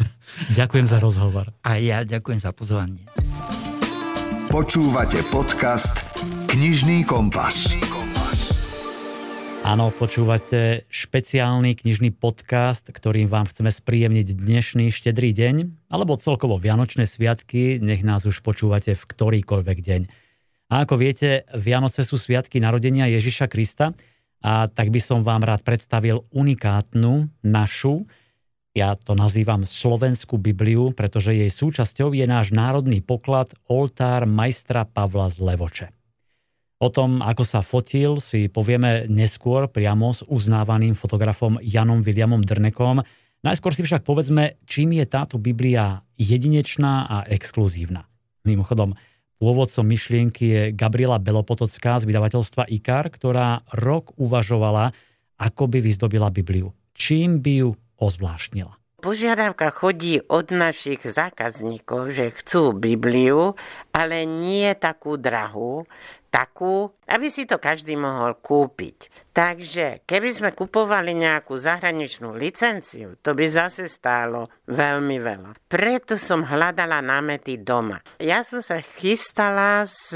ďakujem 0.58 0.88
za 0.88 0.96
rozhovor. 0.96 1.52
A 1.60 1.76
ja 1.76 2.08
ďakujem 2.08 2.40
za 2.40 2.56
pozvanie. 2.56 3.04
Počúvate 4.48 5.20
podcast 5.28 6.24
Knižný 6.48 7.04
kompas. 7.04 7.76
Áno, 9.64 9.88
počúvate 9.88 10.84
špeciálny 10.92 11.72
knižný 11.72 12.12
podcast, 12.12 12.84
ktorým 12.84 13.32
vám 13.32 13.48
chceme 13.48 13.72
spríjemniť 13.72 14.36
dnešný 14.36 14.92
štedrý 14.92 15.32
deň, 15.32 15.88
alebo 15.88 16.20
celkovo 16.20 16.60
Vianočné 16.60 17.08
sviatky, 17.08 17.80
nech 17.80 18.04
nás 18.04 18.28
už 18.28 18.44
počúvate 18.44 18.92
v 18.92 19.00
ktorýkoľvek 19.00 19.78
deň. 19.80 20.02
A 20.68 20.84
ako 20.84 21.00
viete, 21.00 21.48
Vianoce 21.56 22.04
sú 22.04 22.20
sviatky 22.20 22.60
narodenia 22.60 23.08
Ježiša 23.08 23.48
Krista, 23.48 23.96
a 24.44 24.68
tak 24.68 24.92
by 24.92 25.00
som 25.00 25.24
vám 25.24 25.40
rád 25.40 25.64
predstavil 25.64 26.28
unikátnu 26.28 27.32
našu, 27.40 28.04
ja 28.76 29.00
to 29.00 29.16
nazývam 29.16 29.64
Slovenskú 29.64 30.36
Bibliu, 30.36 30.92
pretože 30.92 31.32
jej 31.32 31.48
súčasťou 31.48 32.12
je 32.12 32.28
náš 32.28 32.52
národný 32.52 33.00
poklad 33.00 33.56
Oltár 33.64 34.28
majstra 34.28 34.84
Pavla 34.84 35.32
z 35.32 35.40
Levoče. 35.40 36.03
O 36.84 36.92
tom, 36.92 37.24
ako 37.24 37.48
sa 37.48 37.64
fotil, 37.64 38.20
si 38.20 38.52
povieme 38.52 39.08
neskôr 39.08 39.72
priamo 39.72 40.12
s 40.12 40.20
uznávaným 40.20 40.92
fotografom 40.92 41.56
Janom 41.64 42.04
Williamom 42.04 42.44
Drnekom. 42.44 43.00
Najskôr 43.40 43.72
si 43.72 43.80
však 43.80 44.04
povedzme, 44.04 44.60
čím 44.68 44.92
je 44.92 45.08
táto 45.08 45.40
Biblia 45.40 46.04
jedinečná 46.20 47.08
a 47.08 47.16
exkluzívna. 47.24 48.04
Mimochodom, 48.44 48.92
Pôvodcom 49.40 49.84
myšlienky 49.88 50.44
je 50.44 50.62
Gabriela 50.76 51.16
Belopotocká 51.16 52.04
z 52.04 52.04
vydavateľstva 52.04 52.68
IKAR, 52.68 53.08
ktorá 53.08 53.64
rok 53.72 54.12
uvažovala, 54.20 54.92
ako 55.40 55.64
by 55.72 55.80
vyzdobila 55.80 56.28
Bibliu. 56.28 56.76
Čím 56.92 57.40
by 57.40 57.52
ju 57.64 57.70
ozvláštnila? 57.96 58.76
Požiadavka 59.04 59.68
chodí 59.68 60.24
od 60.32 60.48
našich 60.48 61.04
zákazníkov, 61.04 62.16
že 62.16 62.32
chcú 62.40 62.72
Bibliu, 62.72 63.52
ale 63.92 64.24
nie 64.24 64.72
takú 64.72 65.20
drahú, 65.20 65.84
takú, 66.34 66.90
aby 67.06 67.30
si 67.30 67.46
to 67.46 67.62
každý 67.62 67.94
mohol 67.94 68.34
kúpiť. 68.42 69.30
Takže 69.30 70.02
keby 70.02 70.30
sme 70.34 70.50
kupovali 70.50 71.14
nejakú 71.14 71.54
zahraničnú 71.54 72.34
licenciu, 72.34 73.14
to 73.22 73.38
by 73.38 73.46
zase 73.46 73.86
stálo 73.86 74.50
veľmi 74.66 75.22
veľa. 75.22 75.54
Preto 75.70 76.18
som 76.18 76.42
hľadala 76.42 76.98
námety 76.98 77.62
doma. 77.62 78.02
Ja 78.18 78.42
som 78.42 78.58
sa 78.58 78.82
chystala 78.82 79.86
s 79.86 80.10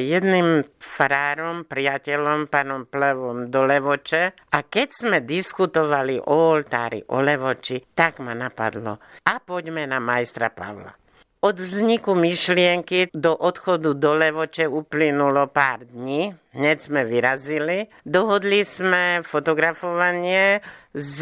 jedným 0.00 0.68
farárom, 0.76 1.64
priateľom, 1.64 2.52
pánom 2.52 2.84
Plevom 2.84 3.48
do 3.48 3.64
Levoče 3.64 4.36
a 4.52 4.58
keď 4.60 4.88
sme 4.92 5.18
diskutovali 5.24 6.20
o 6.20 6.52
oltári, 6.52 7.00
o 7.08 7.24
Levoči, 7.24 7.80
tak 7.96 8.20
ma 8.20 8.36
napadlo 8.36 9.00
a 9.24 9.40
poďme 9.40 9.88
na 9.88 9.96
majstra 9.96 10.52
Pavla. 10.52 11.03
Od 11.44 11.60
vzniku 11.60 12.16
myšlienky 12.16 13.12
do 13.12 13.36
odchodu 13.36 13.92
do 13.92 14.16
Levoče 14.16 14.64
uplynulo 14.64 15.52
pár 15.52 15.84
dní. 15.84 16.32
Hneď 16.56 16.88
sme 16.88 17.04
vyrazili. 17.04 17.92
Dohodli 18.00 18.64
sme 18.64 19.20
fotografovanie 19.20 20.64
s 20.96 21.20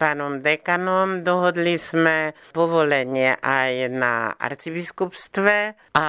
pánom 0.00 0.40
dekanom, 0.40 1.20
dohodli 1.20 1.76
sme 1.76 2.32
povolenie 2.56 3.36
aj 3.44 3.92
na 3.92 4.32
arcibiskupstve 4.40 5.76
a 6.00 6.06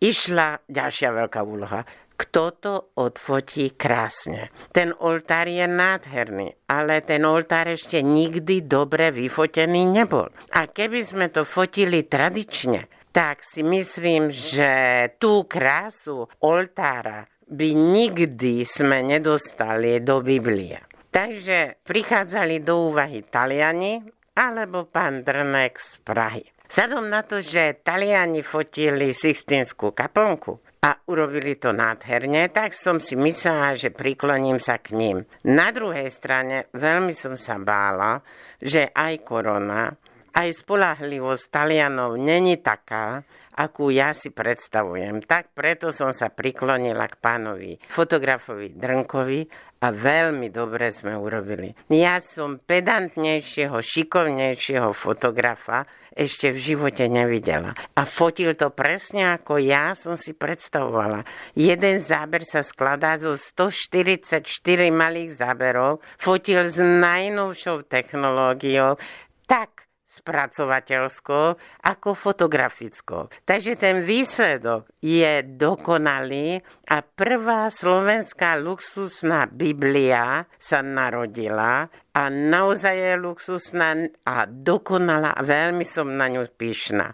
išla 0.00 0.64
ďalšia 0.64 1.12
veľká 1.12 1.44
úloha 1.44 1.84
kto 2.14 2.42
to 2.62 2.74
odfotí 2.94 3.74
krásne. 3.74 4.54
Ten 4.70 4.94
oltár 5.02 5.50
je 5.50 5.66
nádherný, 5.66 6.54
ale 6.70 7.02
ten 7.02 7.26
oltár 7.26 7.74
ešte 7.74 8.06
nikdy 8.06 8.62
dobre 8.62 9.10
vyfotený 9.10 9.82
nebol. 9.82 10.30
A 10.54 10.70
keby 10.70 11.02
sme 11.02 11.26
to 11.34 11.42
fotili 11.42 12.06
tradične, 12.06 12.86
tak 13.14 13.46
si 13.46 13.62
myslím, 13.62 14.34
že 14.34 15.06
tú 15.22 15.46
krásu 15.46 16.26
oltára 16.42 17.22
by 17.46 17.70
nikdy 17.70 18.66
sme 18.66 19.06
nedostali 19.06 20.02
do 20.02 20.18
Biblie. 20.18 20.82
Takže 21.14 21.78
prichádzali 21.86 22.66
do 22.66 22.90
úvahy 22.90 23.22
Taliani 23.22 24.02
alebo 24.34 24.90
pán 24.90 25.22
Drnek 25.22 25.78
z 25.78 26.02
Prahy. 26.02 26.42
Sadom 26.66 27.06
na 27.06 27.22
to, 27.22 27.38
že 27.38 27.78
Taliani 27.86 28.42
fotili 28.42 29.14
Sixtinskú 29.14 29.94
kaplnku 29.94 30.82
a 30.82 30.98
urobili 31.06 31.54
to 31.54 31.70
nádherne, 31.70 32.50
tak 32.50 32.74
som 32.74 32.98
si 32.98 33.14
myslela, 33.14 33.78
že 33.78 33.94
prikloním 33.94 34.58
sa 34.58 34.82
k 34.82 34.90
ním. 34.98 35.22
Na 35.46 35.70
druhej 35.70 36.10
strane 36.10 36.66
veľmi 36.74 37.14
som 37.14 37.38
sa 37.38 37.62
bála, 37.62 38.18
že 38.58 38.90
aj 38.90 39.22
korona 39.22 39.94
aj 40.34 40.66
spolahlivosť 40.66 41.44
Talianov 41.46 42.18
není 42.18 42.58
taká, 42.58 43.22
akú 43.54 43.94
ja 43.94 44.10
si 44.10 44.34
predstavujem. 44.34 45.22
Tak 45.22 45.54
preto 45.54 45.94
som 45.94 46.10
sa 46.10 46.28
priklonila 46.34 47.06
k 47.06 47.18
pánovi 47.22 47.72
fotografovi 47.86 48.74
Drnkovi 48.74 49.40
a 49.78 49.86
veľmi 49.94 50.50
dobre 50.50 50.90
sme 50.90 51.14
urobili. 51.14 51.70
Ja 51.92 52.18
som 52.18 52.58
pedantnejšieho, 52.58 53.78
šikovnejšieho 53.78 54.90
fotografa 54.90 55.86
ešte 56.14 56.54
v 56.54 56.58
živote 56.58 57.04
nevidela. 57.10 57.74
A 57.94 58.02
fotil 58.06 58.54
to 58.54 58.70
presne 58.70 59.34
ako 59.34 59.58
ja 59.62 59.92
som 59.98 60.14
si 60.18 60.34
predstavovala. 60.34 61.26
Jeden 61.58 62.02
záber 62.02 62.46
sa 62.46 62.62
skladá 62.62 63.18
zo 63.18 63.34
144 63.38 64.46
malých 64.94 65.30
záberov, 65.36 66.02
fotil 66.18 66.70
s 66.70 66.78
najnovšou 66.78 67.86
technológiou, 67.90 68.96
tak 69.44 69.83
spracovateľskou 70.14 71.46
ako 71.82 72.08
fotografickou. 72.14 73.26
Takže 73.42 73.74
ten 73.74 74.06
výsledok 74.06 74.86
je 75.02 75.42
dokonalý 75.42 76.62
a 76.86 77.02
prvá 77.02 77.66
slovenská 77.74 78.62
luxusná 78.62 79.50
Biblia 79.50 80.46
sa 80.56 80.86
narodila 80.86 81.90
a 82.14 82.22
naozaj 82.30 82.94
je 82.94 83.14
luxusná 83.18 84.06
a 84.22 84.46
dokonalá 84.46 85.34
veľmi 85.42 85.82
som 85.82 86.06
na 86.06 86.30
ňu 86.30 86.46
pyšná 86.54 87.10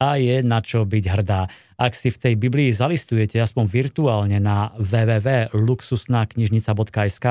a 0.00 0.16
je 0.16 0.40
na 0.40 0.64
čo 0.64 0.88
byť 0.88 1.04
hrdá. 1.12 1.44
Ak 1.76 1.92
si 1.92 2.08
v 2.08 2.16
tej 2.16 2.40
Biblii 2.40 2.72
zalistujete 2.72 3.36
aspoň 3.36 3.68
virtuálne 3.68 4.40
na 4.40 4.72
www.luxusnaknižnica.sk, 4.80 7.26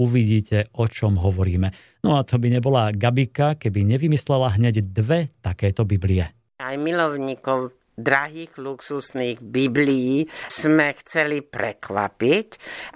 uvidíte, 0.00 0.70
o 0.78 0.90
čom 0.90 1.18
hovoríme. 1.20 2.00
No 2.02 2.18
a 2.18 2.26
to 2.26 2.38
by 2.40 2.50
nebola 2.50 2.90
Gabika, 2.90 3.54
keby 3.54 3.86
nevymyslela 3.86 4.58
hneď 4.58 4.82
dve 4.84 5.30
takéto 5.40 5.86
Biblie. 5.86 6.30
Aj 6.58 6.76
milovníkov 6.78 7.74
drahých 7.94 8.58
luxusných 8.58 9.38
Biblií 9.38 10.26
sme 10.50 10.94
chceli 10.98 11.46
prekvapiť 11.46 12.48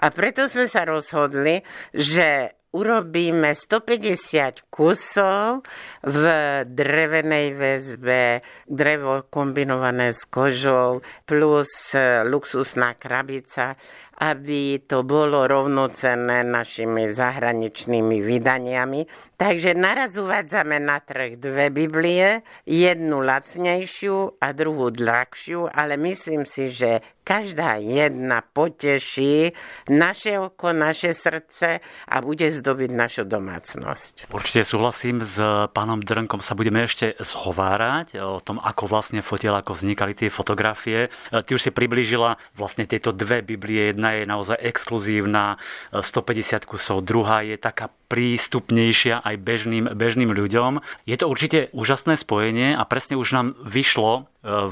a 0.03 0.11
preto 0.11 0.51
sme 0.51 0.67
sa 0.67 0.83
rozhodli, 0.83 1.63
že 1.95 2.59
urobíme 2.69 3.57
150 3.57 4.69
kusov 4.69 5.65
v 6.05 6.23
drevenej 6.69 7.57
väzbe, 7.57 8.45
drevo 8.69 9.25
kombinované 9.33 10.13
s 10.13 10.29
kožou, 10.29 11.01
plus 11.25 11.97
luxusná 12.29 12.93
krabica 13.01 13.73
aby 14.19 14.83
to 14.83 15.07
bolo 15.07 15.47
rovnocenné 15.47 16.43
našimi 16.43 17.15
zahraničnými 17.15 18.19
vydaniami. 18.19 19.07
Takže 19.39 19.79
naraz 19.79 20.19
uvádzame 20.19 20.83
na 20.83 20.99
trh 20.99 21.39
dve 21.39 21.71
Biblie, 21.71 22.43
jednu 22.67 23.23
lacnejšiu 23.23 24.43
a 24.43 24.51
druhú 24.51 24.91
drahšiu, 24.91 25.71
ale 25.71 25.95
myslím 25.95 26.43
si, 26.43 26.75
že 26.75 26.99
každá 27.23 27.79
jedna 27.79 28.43
poteší 28.43 29.55
naše 29.93 30.43
oko, 30.43 30.75
naše 30.75 31.15
srdce 31.15 31.79
a 32.09 32.17
bude 32.19 32.51
zdobiť 32.51 32.91
našu 32.91 33.23
domácnosť. 33.29 34.27
Určite 34.33 34.67
súhlasím 34.67 35.23
s 35.23 35.39
pánom 35.71 36.03
Drnkom, 36.03 36.43
sa 36.43 36.59
budeme 36.59 36.89
ešte 36.89 37.15
zhovárať 37.21 38.19
o 38.19 38.43
tom, 38.43 38.59
ako 38.59 38.91
vlastne 38.91 39.23
fotil, 39.23 39.55
ako 39.55 39.77
vznikali 39.77 40.19
tie 40.19 40.35
fotografie. 40.35 41.15
Ty 41.31 41.51
už 41.53 41.63
si 41.63 41.71
priblížila 41.71 42.41
vlastne 42.59 42.91
tieto 42.91 43.15
dve 43.15 43.47
Biblie, 43.47 43.93
jedna 43.93 44.08
Je 44.13 44.27
naozaj 44.27 44.57
exkluzívna, 44.61 45.57
150 45.93 46.65
kusov, 46.65 47.05
druhá 47.05 47.41
je 47.43 47.57
taká 47.59 47.89
prístupnejšia 48.09 49.21
aj 49.21 49.37
bežným, 49.37 49.85
bežným 49.93 50.33
ľuďom. 50.33 50.81
Je 51.05 51.17
to 51.21 51.29
určite 51.29 51.69
úžasné 51.77 52.17
spojenie 52.17 52.73
a 52.73 52.83
presne 52.89 53.21
už 53.21 53.29
nám 53.37 53.47
vyšlo 53.61 54.13
e, 54.17 54.23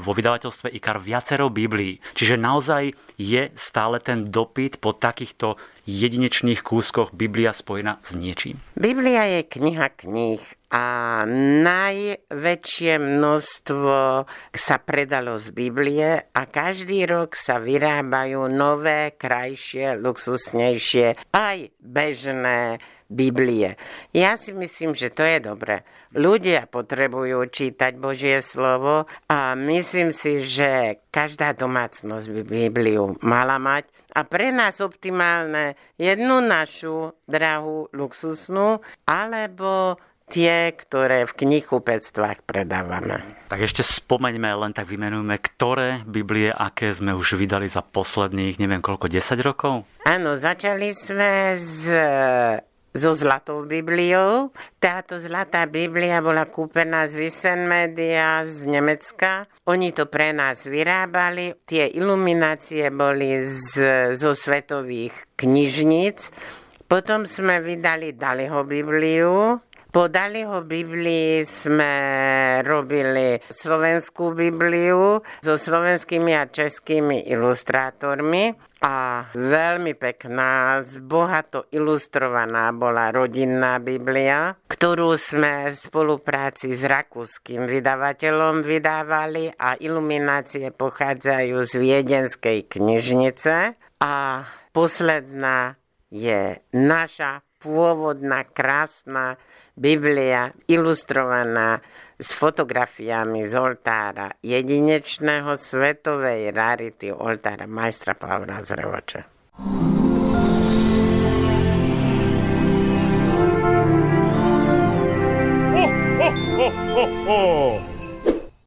vo 0.01 0.11
vydavateľstve 0.17 0.73
IKAR 0.73 0.97
viacero 0.97 1.53
Biblií. 1.53 2.01
Čiže 2.17 2.35
naozaj 2.41 2.97
je 3.21 3.53
stále 3.53 4.01
ten 4.01 4.25
dopyt 4.25 4.81
po 4.81 4.97
takýchto 4.97 5.61
jedinečných 5.87 6.65
kúskoch 6.65 7.15
Biblia 7.15 7.55
spojená 7.55 8.01
s 8.03 8.17
niečím. 8.17 8.59
Biblia 8.75 9.23
je 9.39 9.41
kniha 9.47 9.87
kníh 9.95 10.41
a 10.67 11.23
najväčšie 11.63 12.99
množstvo 12.99 14.27
sa 14.51 14.75
predalo 14.83 15.39
z 15.39 15.47
Biblie 15.55 16.27
a 16.27 16.41
každý 16.43 17.07
rok 17.07 17.39
sa 17.39 17.55
vyrábajú 17.63 18.51
nové, 18.51 19.15
krajšie, 19.15 19.95
luxusnejšie, 19.95 21.31
aj 21.31 21.71
bežné 21.79 22.83
Biblie. 23.07 23.79
Ja 24.11 24.35
si 24.35 24.51
myslím, 24.51 24.91
že 24.91 25.11
to 25.11 25.23
je 25.23 25.39
dobré. 25.39 25.87
Ľudia 26.15 26.67
potrebujú 26.67 27.47
čítať 27.47 27.95
Božie 27.99 28.39
slovo 28.43 29.07
a 29.27 29.55
myslím 29.55 30.11
si, 30.15 30.43
že 30.43 31.03
každá 31.11 31.51
domácnosť 31.55 32.27
by 32.31 32.41
Bibliu 32.47 33.19
mala 33.23 33.59
mať 33.59 33.87
a 34.15 34.23
pre 34.23 34.51
nás 34.55 34.79
optimálne 34.79 35.75
jednu 35.99 36.39
našu 36.43 37.15
drahú 37.27 37.91
luxusnú 37.91 38.79
alebo 39.05 39.99
tie, 40.27 40.75
ktoré 40.75 41.23
v 41.23 41.33
knihkupectvách 41.33 42.43
predávame. 42.43 43.23
Tak 43.47 43.63
ešte 43.63 43.79
spomeňme, 43.79 44.51
len 44.59 44.75
tak 44.75 44.91
vymenujme, 44.91 45.39
ktoré 45.39 46.03
Biblie, 46.03 46.51
aké 46.51 46.91
sme 46.91 47.15
už 47.15 47.39
vydali 47.39 47.71
za 47.71 47.79
posledných, 47.79 48.59
neviem 48.59 48.83
koľko, 48.83 49.07
10 49.07 49.39
rokov? 49.39 49.87
Áno, 50.03 50.35
začali 50.35 50.91
sme 50.91 51.55
z 51.55 51.83
so 52.97 53.13
Zlatou 53.13 53.63
Bibliou. 53.63 54.49
Táto 54.81 55.21
Zlatá 55.21 55.69
Biblia 55.69 56.21
bola 56.21 56.49
kúpená 56.49 57.05
z 57.05 57.13
Wissen 57.17 57.69
Media 57.69 58.43
z 58.45 58.65
Nemecka. 58.65 59.45
Oni 59.69 59.93
to 59.93 60.09
pre 60.09 60.33
nás 60.33 60.65
vyrábali. 60.65 61.53
Tie 61.65 61.85
iluminácie 61.85 62.89
boli 62.89 63.41
z, 63.45 63.73
zo 64.17 64.33
svetových 64.33 65.37
knižníc. 65.37 66.33
Potom 66.87 67.27
sme 67.27 67.59
vydali 67.59 68.15
Daliho 68.15 68.63
Bibliu, 68.63 69.59
po 69.97 70.05
Daliho 70.05 70.61
Biblii 70.61 71.41
sme 71.41 71.93
robili 72.61 73.41
slovenskú 73.49 74.29
Bibliu 74.37 75.25
so 75.41 75.57
slovenskými 75.57 76.37
a 76.37 76.45
českými 76.45 77.25
ilustrátormi 77.25 78.53
a 78.85 79.25
veľmi 79.33 79.97
pekná, 79.97 80.85
bohato 81.01 81.65
ilustrovaná 81.73 82.69
bola 82.77 83.09
rodinná 83.09 83.81
Biblia, 83.81 84.53
ktorú 84.69 85.17
sme 85.17 85.73
v 85.73 85.81
spolupráci 85.81 86.77
s 86.77 86.85
rakúskym 86.85 87.65
vydavateľom 87.65 88.61
vydávali 88.61 89.49
a 89.57 89.81
iluminácie 89.81 90.77
pochádzajú 90.77 91.57
z 91.65 91.73
Viedenskej 91.73 92.69
knižnice. 92.69 93.73
A 94.05 94.45
posledná 94.69 95.73
je 96.13 96.61
naša 96.69 97.46
pôvodná, 97.61 98.45
krásna 98.45 99.37
Biblia 99.77 100.53
ilustrovaná 100.65 101.81
s 102.17 102.33
fotografiami 102.33 103.45
z 103.45 103.53
oltára 103.57 104.33
jedinečného 104.41 105.53
svetovej 105.53 106.49
rarity 106.53 107.13
oltára 107.13 107.69
majstra 107.69 108.17
Pavla 108.17 108.65
Zrevoča. 108.65 109.25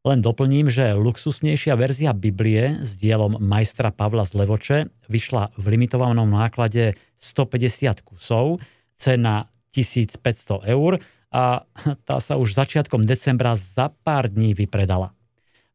Len 0.00 0.24
doplním, 0.24 0.72
že 0.72 0.96
luxusnejšia 0.96 1.76
verzia 1.76 2.16
Biblie 2.16 2.80
s 2.80 2.96
dielom 2.96 3.36
majstra 3.36 3.92
Pavla 3.92 4.24
z 4.24 4.32
Levoče 4.32 4.78
vyšla 5.12 5.52
v 5.60 5.64
limitovanom 5.76 6.24
náklade 6.24 6.96
150 7.20 8.00
kusov, 8.00 8.64
cena 9.00 9.48
1500 9.72 10.68
eur 10.68 11.00
a 11.32 11.64
tá 12.04 12.16
sa 12.20 12.36
už 12.36 12.52
začiatkom 12.52 13.08
decembra 13.08 13.56
za 13.56 13.88
pár 14.04 14.28
dní 14.28 14.52
vypredala. 14.52 15.16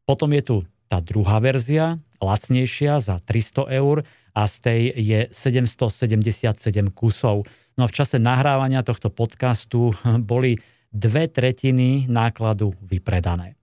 Potom 0.06 0.30
je 0.30 0.42
tu 0.44 0.56
tá 0.86 1.02
druhá 1.02 1.42
verzia, 1.42 1.98
lacnejšia 2.22 3.02
za 3.02 3.18
300 3.26 3.66
eur 3.74 4.06
a 4.36 4.42
z 4.46 4.54
tej 4.62 4.80
je 4.94 5.20
777 5.34 6.94
kusov. 6.94 7.48
No 7.74 7.84
a 7.84 7.90
v 7.90 7.96
čase 7.96 8.22
nahrávania 8.22 8.86
tohto 8.86 9.10
podcastu 9.10 9.90
boli 10.30 10.60
dve 10.94 11.26
tretiny 11.26 12.06
nákladu 12.06 12.72
vypredané. 12.86 13.58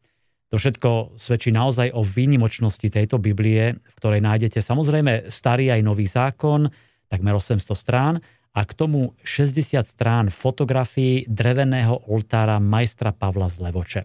To 0.54 0.62
všetko 0.62 1.18
svedčí 1.18 1.50
naozaj 1.50 1.90
o 1.98 2.06
výnimočnosti 2.06 2.86
tejto 2.86 3.18
Biblie, 3.18 3.74
v 3.74 3.96
ktorej 3.98 4.22
nájdete 4.22 4.62
samozrejme 4.62 5.26
starý 5.26 5.74
aj 5.74 5.82
nový 5.82 6.06
zákon, 6.06 6.70
takmer 7.10 7.34
800 7.34 7.74
strán, 7.74 8.22
a 8.54 8.62
k 8.66 8.72
tomu 8.78 9.18
60 9.26 9.82
strán 9.90 10.30
fotografií 10.30 11.26
dreveného 11.26 12.06
oltára 12.06 12.62
majstra 12.62 13.10
Pavla 13.10 13.50
z 13.50 13.58
Levoče. 13.66 14.02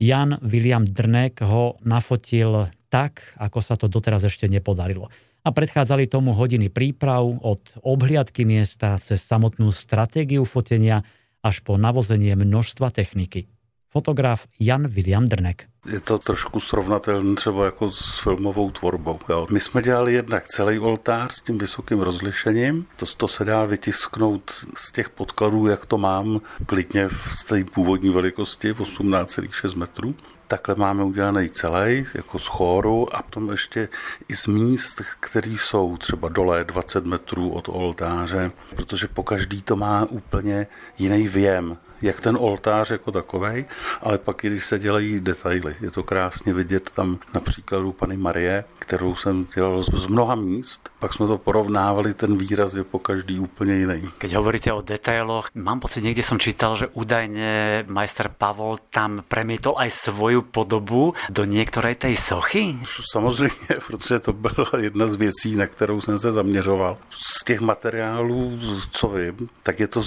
Jan 0.00 0.36
William 0.44 0.84
Drnek 0.84 1.40
ho 1.44 1.80
nafotil 1.84 2.68
tak, 2.92 3.24
ako 3.40 3.58
sa 3.64 3.76
to 3.80 3.88
doteraz 3.88 4.24
ešte 4.28 4.48
nepodarilo. 4.48 5.08
A 5.40 5.48
predchádzali 5.56 6.04
tomu 6.04 6.36
hodiny 6.36 6.68
príprav 6.68 7.24
od 7.24 7.64
obhliadky 7.80 8.44
miesta 8.44 9.00
cez 9.00 9.24
samotnú 9.24 9.72
stratégiu 9.72 10.44
fotenia 10.44 11.00
až 11.40 11.64
po 11.64 11.80
navozenie 11.80 12.36
množstva 12.36 12.92
techniky 12.92 13.48
fotograf 13.90 14.46
Jan 14.58 14.86
William 14.86 15.24
Drnek. 15.24 15.69
Je 15.86 16.00
to 16.00 16.18
trošku 16.18 16.60
srovnatelné 16.60 17.34
třeba 17.34 17.64
jako 17.64 17.90
s 17.90 18.18
filmovou 18.18 18.70
tvorbou. 18.70 19.18
Jo. 19.28 19.46
My 19.50 19.60
jsme 19.60 19.82
dělali 19.82 20.12
jednak 20.12 20.46
celý 20.46 20.78
oltář 20.78 21.34
s 21.34 21.40
tím 21.40 21.58
vysokým 21.58 22.00
rozlišením. 22.00 22.86
To, 22.96 23.06
to 23.16 23.28
se 23.28 23.44
dá 23.44 23.64
vytisknout 23.64 24.52
z 24.76 24.92
těch 24.92 25.10
podkladů, 25.10 25.66
jak 25.66 25.86
to 25.86 25.98
mám, 25.98 26.40
klidně 26.66 27.08
v 27.08 27.44
té 27.48 27.64
původní 27.64 28.10
velikosti 28.10 28.72
18,6 28.72 29.76
metrů. 29.76 30.14
Takhle 30.48 30.74
máme 30.74 31.04
udělaný 31.04 31.48
celý, 31.48 32.06
jako 32.14 32.38
z 32.38 32.46
chóru 32.46 33.16
a 33.16 33.22
potom 33.22 33.50
ještě 33.50 33.88
i 34.28 34.36
z 34.36 34.46
míst, 34.46 35.02
které 35.20 35.50
jsou 35.50 35.96
třeba 35.96 36.28
dole 36.28 36.64
20 36.64 37.06
metrů 37.06 37.50
od 37.50 37.68
oltáře, 37.68 38.50
protože 38.76 39.08
po 39.08 39.22
každý 39.22 39.62
to 39.62 39.76
má 39.76 40.04
úplně 40.04 40.66
jiný 40.98 41.28
věm 41.28 41.78
jak 42.02 42.20
ten 42.20 42.36
oltář 42.40 42.90
jako 42.90 43.12
takovej, 43.12 43.64
ale 44.00 44.18
pak 44.18 44.44
i 44.44 44.46
když 44.46 44.64
se 44.66 44.78
dělají 44.78 45.20
detaily. 45.20 45.76
Je 45.80 45.90
to 45.90 46.02
krásně 46.02 46.54
vidět 46.54 46.90
tam 46.90 47.18
například 47.34 47.78
u 47.78 47.92
Pany 47.92 48.16
Marie, 48.16 48.64
kterou 48.78 49.14
jsem 49.16 49.46
dělal 49.54 49.82
z 49.82 50.06
mnoha 50.06 50.34
míst. 50.34 50.90
Pak 50.98 51.12
jsme 51.12 51.26
to 51.26 51.38
porovnávali, 51.38 52.14
ten 52.14 52.38
výraz 52.38 52.74
je 52.74 52.84
po 52.84 52.98
každý 52.98 53.38
úplně 53.38 53.74
jiný. 53.76 54.08
Keď 54.18 54.34
hovoríte 54.34 54.72
o 54.72 54.82
detailoch, 54.82 55.50
mám 55.54 55.80
pocit, 55.80 56.04
niekde 56.04 56.22
som 56.22 56.38
čítal, 56.38 56.76
že 56.76 56.92
údajne 56.92 57.84
majster 57.88 58.28
Pavol 58.28 58.76
tam 58.90 59.24
premietol 59.24 59.76
aj 59.78 59.90
svoju 59.90 60.42
podobu 60.42 61.14
do 61.30 61.44
niektorej 61.44 61.94
tej 61.94 62.16
sochy? 62.16 62.76
Samozřejmě, 63.12 63.74
protože 63.86 64.18
to 64.18 64.32
byla 64.32 64.70
jedna 64.78 65.06
z 65.06 65.16
věcí, 65.16 65.56
na 65.56 65.66
kterou 65.66 66.00
jsem 66.00 66.18
se 66.18 66.32
zaměřoval. 66.32 66.98
Z 67.10 67.44
těch 67.44 67.60
materiálů, 67.60 68.58
co 68.90 69.08
vím, 69.08 69.48
tak 69.62 69.80
je 69.80 69.88
to 69.88 70.02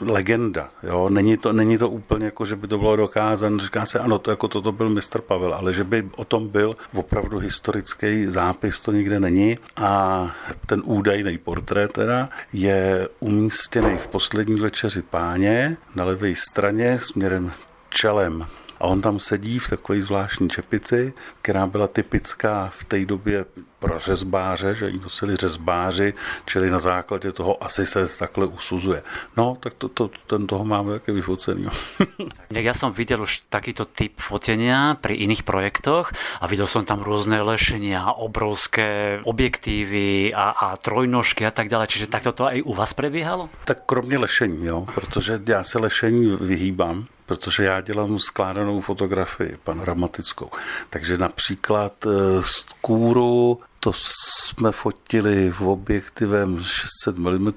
legenda. 0.00 0.70
Jo? 0.82 1.08
Není, 1.08 1.31
to, 1.36 1.52
není 1.52 1.78
to 1.78 1.88
úplně 1.88 2.24
jako, 2.24 2.44
že 2.44 2.56
by 2.56 2.68
to 2.68 2.78
bylo 2.78 2.96
dokázané. 2.96 3.58
Říká 3.58 3.86
se, 3.86 3.98
ano, 3.98 4.18
to 4.18 4.30
jako 4.30 4.48
toto 4.48 4.72
byl 4.72 4.88
mistr 4.88 5.20
Pavel, 5.20 5.54
ale 5.54 5.72
že 5.72 5.84
by 5.84 6.10
o 6.16 6.24
tom 6.24 6.48
byl 6.48 6.76
opravdu 6.94 7.38
historický 7.38 8.26
zápis, 8.26 8.80
to 8.80 8.92
nikde 8.92 9.20
není. 9.20 9.58
A 9.76 10.30
ten 10.66 10.82
údajný 10.84 11.38
portrét 11.38 11.92
teda 11.92 12.28
je 12.52 13.08
umístěný 13.20 13.96
v 13.96 14.08
poslední 14.08 14.60
večeři 14.60 15.02
páně 15.02 15.76
na 15.94 16.04
levé 16.04 16.34
straně 16.34 16.98
směrem 16.98 17.52
čelem 17.88 18.46
a 18.82 18.86
on 18.90 18.98
tam 18.98 19.22
sedí 19.22 19.58
v 19.58 19.70
takové 19.70 20.02
zvláštní 20.02 20.50
čepici, 20.50 21.12
která 21.42 21.66
byla 21.66 21.86
typická 21.86 22.66
v 22.74 22.84
té 22.84 23.06
době 23.06 23.44
pro 23.78 23.98
řezbáře, 23.98 24.74
že 24.74 24.88
ji 24.88 24.98
nosili 24.98 25.36
řezbáři, 25.36 26.14
čili 26.46 26.70
na 26.70 26.78
základě 26.78 27.32
toho 27.32 27.64
asi 27.64 27.86
se 27.86 28.18
takhle 28.18 28.46
usuzuje. 28.46 29.02
No, 29.36 29.56
tak 29.60 29.74
to, 29.74 29.88
to, 29.88 30.10
ten 30.26 30.46
toho 30.46 30.64
máme 30.64 30.92
také 30.92 31.12
vyfocený. 31.12 31.66
ja 32.50 32.74
som 32.74 32.94
videl 32.94 33.22
už 33.26 33.50
takýto 33.50 33.86
typ 33.86 34.22
fotenia 34.22 34.94
pri 34.98 35.18
iných 35.26 35.42
projektoch 35.42 36.14
a 36.38 36.46
videl 36.46 36.70
som 36.70 36.86
tam 36.86 37.02
rôzne 37.02 37.42
lešenia, 37.42 38.06
obrovské 38.14 39.18
objektívy 39.26 40.30
a, 40.30 40.54
a 40.54 40.66
trojnožky 40.78 41.42
a 41.46 41.50
tak 41.50 41.66
ďalej. 41.66 41.90
Čiže 41.90 42.06
takto 42.06 42.30
to 42.30 42.46
aj 42.46 42.62
u 42.62 42.72
vás 42.74 42.94
prebiehalo? 42.94 43.50
Tak 43.66 43.82
kromě 43.86 44.18
lešení, 44.18 44.66
jo, 44.66 44.86
protože 44.94 45.42
já 45.46 45.64
se 45.64 45.78
lešení 45.78 46.36
vyhýbám, 46.40 47.06
protože 47.26 47.64
já 47.64 47.80
dělám 47.80 48.18
skládanou 48.18 48.80
fotografii 48.80 49.56
panoramatickou. 49.64 50.50
Takže 50.90 51.18
například 51.18 52.06
eh, 52.06 52.42
kůru 52.80 53.60
to 53.80 53.92
jsme 53.94 54.72
fotili 54.72 55.50
v 55.50 55.62
objektivem 55.62 56.62
600 56.62 57.18
mm, 57.18 57.52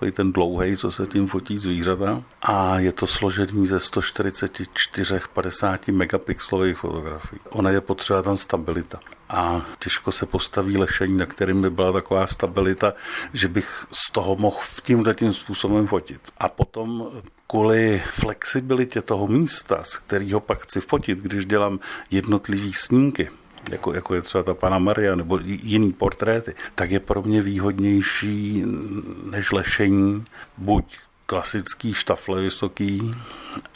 takový 0.00 0.12
ten 0.12 0.32
dlouhý, 0.32 0.76
co 0.76 0.90
se 0.90 1.06
tím 1.06 1.26
fotí 1.26 1.58
zvířata. 1.58 2.22
A 2.42 2.78
je 2.78 2.92
to 2.92 3.06
složený 3.06 3.66
ze 3.66 3.80
144 3.80 5.20
50 5.32 5.88
megapixelových 5.88 6.76
fotografií. 6.76 7.40
Ona 7.50 7.70
je 7.70 7.80
potřeba 7.80 8.22
tam 8.22 8.36
stabilita. 8.36 9.00
A 9.28 9.62
těžko 9.78 10.12
se 10.12 10.26
postaví 10.26 10.76
lešení, 10.76 11.16
na 11.16 11.26
kterým 11.26 11.62
by 11.62 11.70
byla 11.70 11.92
taková 11.92 12.26
stabilita, 12.26 12.92
že 13.32 13.48
bych 13.48 13.86
z 13.92 14.12
toho 14.12 14.36
mohl 14.36 14.58
tímhle 14.82 15.14
tím 15.14 15.32
způsobem 15.32 15.86
fotit. 15.86 16.20
A 16.38 16.48
potom 16.48 17.10
kvůli 17.46 18.02
flexibilitě 18.10 19.02
toho 19.02 19.26
místa, 19.28 19.84
z 19.84 19.96
kterého 19.96 20.40
pak 20.40 20.62
chci 20.62 20.80
fotit, 20.80 21.18
když 21.18 21.46
dělám 21.46 21.78
jednotlivý 22.10 22.72
snímky, 22.72 23.30
jako, 23.70 23.94
jako 23.94 24.14
je 24.14 24.22
třeba 24.22 24.44
ta 24.44 24.54
pana 24.54 24.78
Maria 24.78 25.14
nebo 25.14 25.38
jiný 25.42 25.92
portréty, 25.92 26.54
tak 26.74 26.90
je 26.90 27.00
pro 27.00 27.22
mě 27.22 27.42
výhodnější 27.42 28.64
než 29.30 29.52
lešení 29.52 30.24
buď 30.58 30.98
klasický 31.26 31.94
štafle 31.94 32.42
vysoký, 32.42 33.14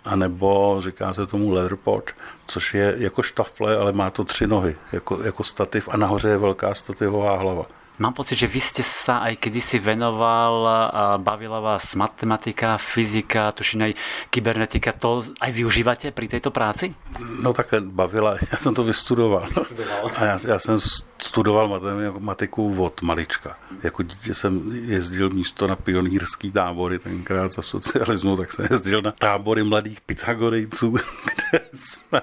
anebo 0.04 0.76
říká 0.80 1.14
se 1.14 1.26
tomu 1.26 1.50
leatherpod, 1.50 2.10
což 2.46 2.74
je 2.74 2.94
jako 2.98 3.22
štafle, 3.22 3.76
ale 3.76 3.92
má 3.92 4.10
to 4.10 4.24
tři 4.24 4.46
nohy, 4.46 4.76
jako, 4.92 5.22
jako 5.22 5.44
stativ 5.44 5.88
a 5.88 5.96
nahoře 5.96 6.28
je 6.28 6.38
velká 6.38 6.74
stativová 6.74 7.38
hlava. 7.38 7.66
Mám 7.98 8.11
pocit, 8.12 8.35
že 8.42 8.50
vy 8.50 8.59
ste 8.59 8.83
sa 8.83 9.22
aj 9.22 9.38
kedysi 9.38 9.78
venoval 9.78 10.54
a 10.66 11.04
bavila 11.14 11.62
vás 11.62 11.94
matematika, 11.94 12.74
fyzika, 12.74 13.54
tuším 13.54 13.87
aj 13.87 13.92
kybernetika. 14.35 14.90
To 14.98 15.22
aj 15.22 15.50
využívate 15.54 16.11
pri 16.11 16.26
tejto 16.26 16.50
práci? 16.50 16.90
No 17.38 17.54
tak 17.54 17.70
bavila, 17.87 18.35
já 18.52 18.59
jsem 18.59 18.74
to 18.74 18.83
vystudoval. 18.85 19.46
vystudoval. 19.46 20.11
A 20.16 20.24
já, 20.24 20.38
já 20.48 20.59
jsem 20.59 20.78
studoval 21.22 21.68
matematiku 21.68 22.83
od 22.83 23.02
malička. 23.02 23.57
Jako 23.83 24.02
dítě 24.02 24.35
jsem 24.35 24.70
jezdil 24.74 25.30
místo 25.30 25.66
na 25.66 25.76
pionýrský 25.76 26.50
tábory, 26.50 26.98
tenkrát 26.98 27.52
za 27.52 27.62
socialismu, 27.62 28.37
tak 28.37 28.52
jsem 28.52 28.66
jezdil 28.70 29.02
na 29.02 29.12
tábory 29.12 29.62
mladých 29.62 30.00
Pythagorejců, 30.00 30.90
kde 31.50 31.61
jsme... 31.74 32.22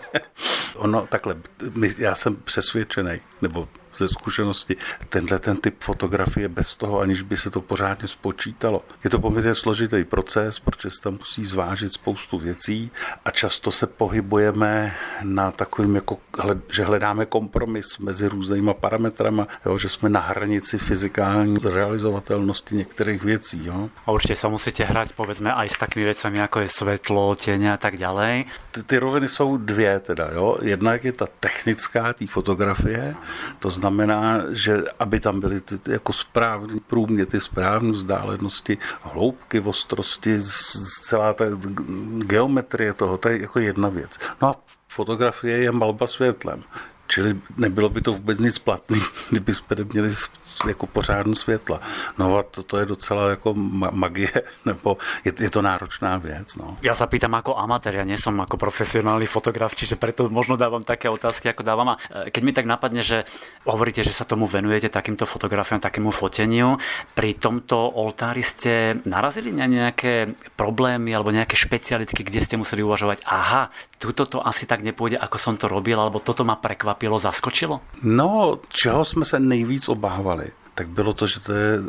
Ono, 0.76 1.08
takhle, 1.08 1.36
my, 1.76 1.96
já 1.98 2.16
jsem 2.16 2.36
přesvědčený, 2.36 3.22
nebo 3.42 3.68
ze 3.98 4.08
zkušenosti. 4.08 4.76
Tenhle 5.10 5.40
ten 5.40 5.58
typ 5.58 5.76
fotografie 5.84 6.50
bez 6.50 6.76
toho, 6.76 7.00
aniž 7.00 7.22
by 7.22 7.38
se 7.38 7.50
to 7.50 7.62
pořádně 7.62 8.08
spočítalo. 8.08 8.82
Je 9.04 9.10
to 9.10 9.20
poměrně 9.20 9.56
složitý 9.56 10.04
proces, 10.04 10.60
protože 10.60 10.90
se 10.90 11.02
tam 11.02 11.14
musí 11.14 11.46
zvážit 11.46 11.94
spoustu 11.94 12.40
věcí 12.40 12.92
a 13.26 13.32
často 13.32 13.72
se 13.72 13.88
pohybujeme 13.88 14.96
na 15.24 15.52
takovým, 15.52 15.96
jako, 15.96 16.18
že 16.70 16.84
hledáme 16.84 17.26
kompromis 17.26 17.98
mezi 18.00 18.28
různýma 18.28 18.74
parametrama, 18.74 19.48
jo, 19.66 19.78
že 19.78 19.90
jsme 19.90 20.10
na 20.10 20.20
hranici 20.20 20.78
fyzikální 20.78 21.58
realizovatelnosti 21.64 22.76
některých 22.76 23.24
věcí. 23.24 23.66
Jo. 23.66 23.90
A 24.06 24.12
určitě 24.12 24.36
se 24.36 24.48
musíte 24.48 24.84
hrát, 24.84 25.14
povedzme, 25.14 25.54
aj 25.54 25.70
s 25.70 25.78
takými 25.78 26.06
věcmi, 26.06 26.38
jako 26.38 26.60
je 26.60 26.68
světlo, 26.68 27.36
těně 27.36 27.74
a 27.74 27.78
tak 27.78 27.98
dále. 27.98 28.44
Ty, 28.72 28.84
ty 28.84 28.98
roviny 28.98 29.28
jsou 29.28 29.58
dvě 29.58 30.00
teda. 30.00 30.30
Jo. 30.34 30.58
Jedna 30.62 30.94
je 30.94 31.12
ta 31.12 31.28
technická, 31.40 32.14
té 32.14 32.28
fotografie, 32.28 33.16
to 33.60 33.72
znamená, 33.82 34.54
že 34.54 34.84
aby 35.00 35.20
tam 35.20 35.40
byly 35.40 35.62
ty, 35.62 35.92
jako 35.92 36.14
správný 36.14 36.80
průměr, 36.80 37.28
správné 37.38 37.92
vzdálenosti, 37.92 38.78
hloubky, 39.02 39.60
ostrosti, 39.60 40.38
celá 41.02 41.34
ta 41.34 41.46
geometrie 42.18 42.94
toho, 42.94 43.18
to 43.18 43.30
je 43.30 43.42
jako 43.42 43.60
jedna 43.60 43.90
věc. 43.90 44.20
No 44.42 44.48
a 44.48 44.56
fotografie 44.88 45.58
je 45.58 45.72
malba 45.72 46.08
světlem. 46.08 46.64
Čili 47.08 47.40
nebylo 47.58 47.90
by 47.90 48.02
to 48.02 48.14
vůbec 48.14 48.40
nic 48.40 48.60
platný, 48.60 49.02
kdyby 49.30 49.54
jsme 49.54 49.76
měli 49.94 50.10
jako 50.68 50.88
pořádný 50.88 51.36
světla. 51.36 51.82
No 52.18 52.38
a 52.38 52.44
to, 52.44 52.64
to 52.64 52.78
je 52.78 52.86
docela 52.86 53.30
jako 53.30 53.54
magie, 53.92 54.32
nebo 54.66 54.98
je, 55.26 55.34
je 55.40 55.50
to 55.50 55.62
náročná 55.62 56.18
věc. 56.18 56.56
No. 56.56 56.78
Ja 56.82 56.94
sa 56.94 57.08
pýtam 57.08 57.34
ako 57.38 57.58
amatér, 57.58 58.02
ja 58.02 58.06
nie 58.08 58.18
som 58.18 58.38
ako 58.40 58.58
profesionálny 58.58 59.26
fotograf, 59.26 59.74
čiže 59.74 59.96
preto 59.96 60.30
možno 60.30 60.58
dávam 60.58 60.84
také 60.84 61.10
otázky, 61.10 61.50
ako 61.50 61.64
dávam. 61.64 61.94
A 61.94 61.96
e, 61.98 62.34
keď 62.34 62.42
mi 62.44 62.54
tak 62.54 62.66
napadne, 62.70 63.02
že 63.02 63.24
hovoríte, 63.66 64.04
že 64.04 64.14
sa 64.14 64.28
tomu 64.28 64.46
venujete 64.46 64.92
takýmto 64.92 65.26
fotografiám, 65.26 65.82
takému 65.82 66.12
foteniu, 66.12 66.78
pri 67.16 67.38
tomto 67.38 67.78
oltári 67.78 68.44
ste 68.46 69.00
narazili 69.08 69.56
na 69.56 69.66
nejaké 69.66 70.36
problémy 70.56 71.14
alebo 71.16 71.34
nejaké 71.34 71.56
špecialitky, 71.56 72.22
kde 72.22 72.44
ste 72.44 72.56
museli 72.60 72.84
uvažovať, 72.86 73.26
aha, 73.26 73.72
tuto 73.98 74.26
to 74.26 74.38
asi 74.44 74.66
tak 74.66 74.82
nepôjde, 74.82 75.18
ako 75.18 75.38
som 75.38 75.56
to 75.58 75.70
robil, 75.70 75.98
alebo 76.00 76.20
toto 76.20 76.44
ma 76.44 76.58
prekvapilo, 76.58 77.18
zaskočilo? 77.22 77.82
No, 78.04 78.60
čeho 78.70 79.06
jsme 79.06 79.26
se 79.26 79.40
nejvíc 79.40 79.90
obávali, 79.90 80.51
tak 80.76 80.90
bylo 80.90 81.14
to, 81.14 81.28
že 81.28 81.40
to 81.40 81.54
je 81.54 81.80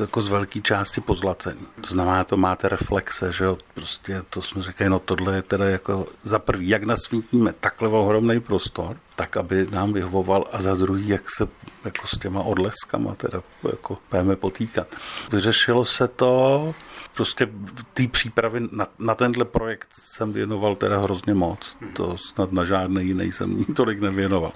jako 0.00 0.20
z 0.20 0.28
velké 0.28 0.60
části 0.60 1.00
pozlacený. 1.00 1.66
To 1.80 1.88
znamená, 1.88 2.24
to 2.24 2.36
máte 2.36 2.68
reflexe, 2.68 3.32
že 3.32 3.44
jo, 3.44 3.58
prostě 3.74 4.22
to 4.30 4.42
jsme 4.42 4.62
řekli, 4.62 4.88
no 4.88 4.98
tohle 4.98 5.36
je 5.36 5.42
teda 5.42 5.68
jako 5.68 6.06
za 6.22 6.38
prvý, 6.38 6.68
jak 6.68 6.82
nasvítíme 6.82 7.54
takhle 7.60 7.88
ohromný 7.88 8.40
prostor, 8.40 8.96
tak, 9.16 9.36
aby 9.36 9.66
nám 9.70 9.92
vyhovoval 9.92 10.44
a 10.52 10.62
za 10.62 10.74
druhý, 10.74 11.08
jak 11.08 11.30
se 11.30 11.48
jako 11.84 12.06
s 12.06 12.18
těma 12.18 12.42
odleskama 12.42 13.14
teda 13.14 13.42
jako 13.72 13.98
budeme 14.10 14.36
potýkat. 14.36 14.94
Vyřešilo 15.32 15.84
se 15.84 16.08
to, 16.08 16.74
prostě 17.14 17.48
té 17.94 18.08
přípravy 18.08 18.60
na, 18.72 18.86
na 18.98 19.14
tenhle 19.14 19.44
projekt 19.44 19.88
jsem 19.92 20.32
věnoval 20.32 20.76
teda 20.76 21.00
hrozně 21.00 21.34
moc. 21.34 21.76
To 21.92 22.16
snad 22.16 22.52
na 22.52 22.64
žádný 22.64 23.06
jiný 23.06 23.32
jsem 23.32 23.64
tolik 23.64 24.00
nevěnoval. 24.00 24.52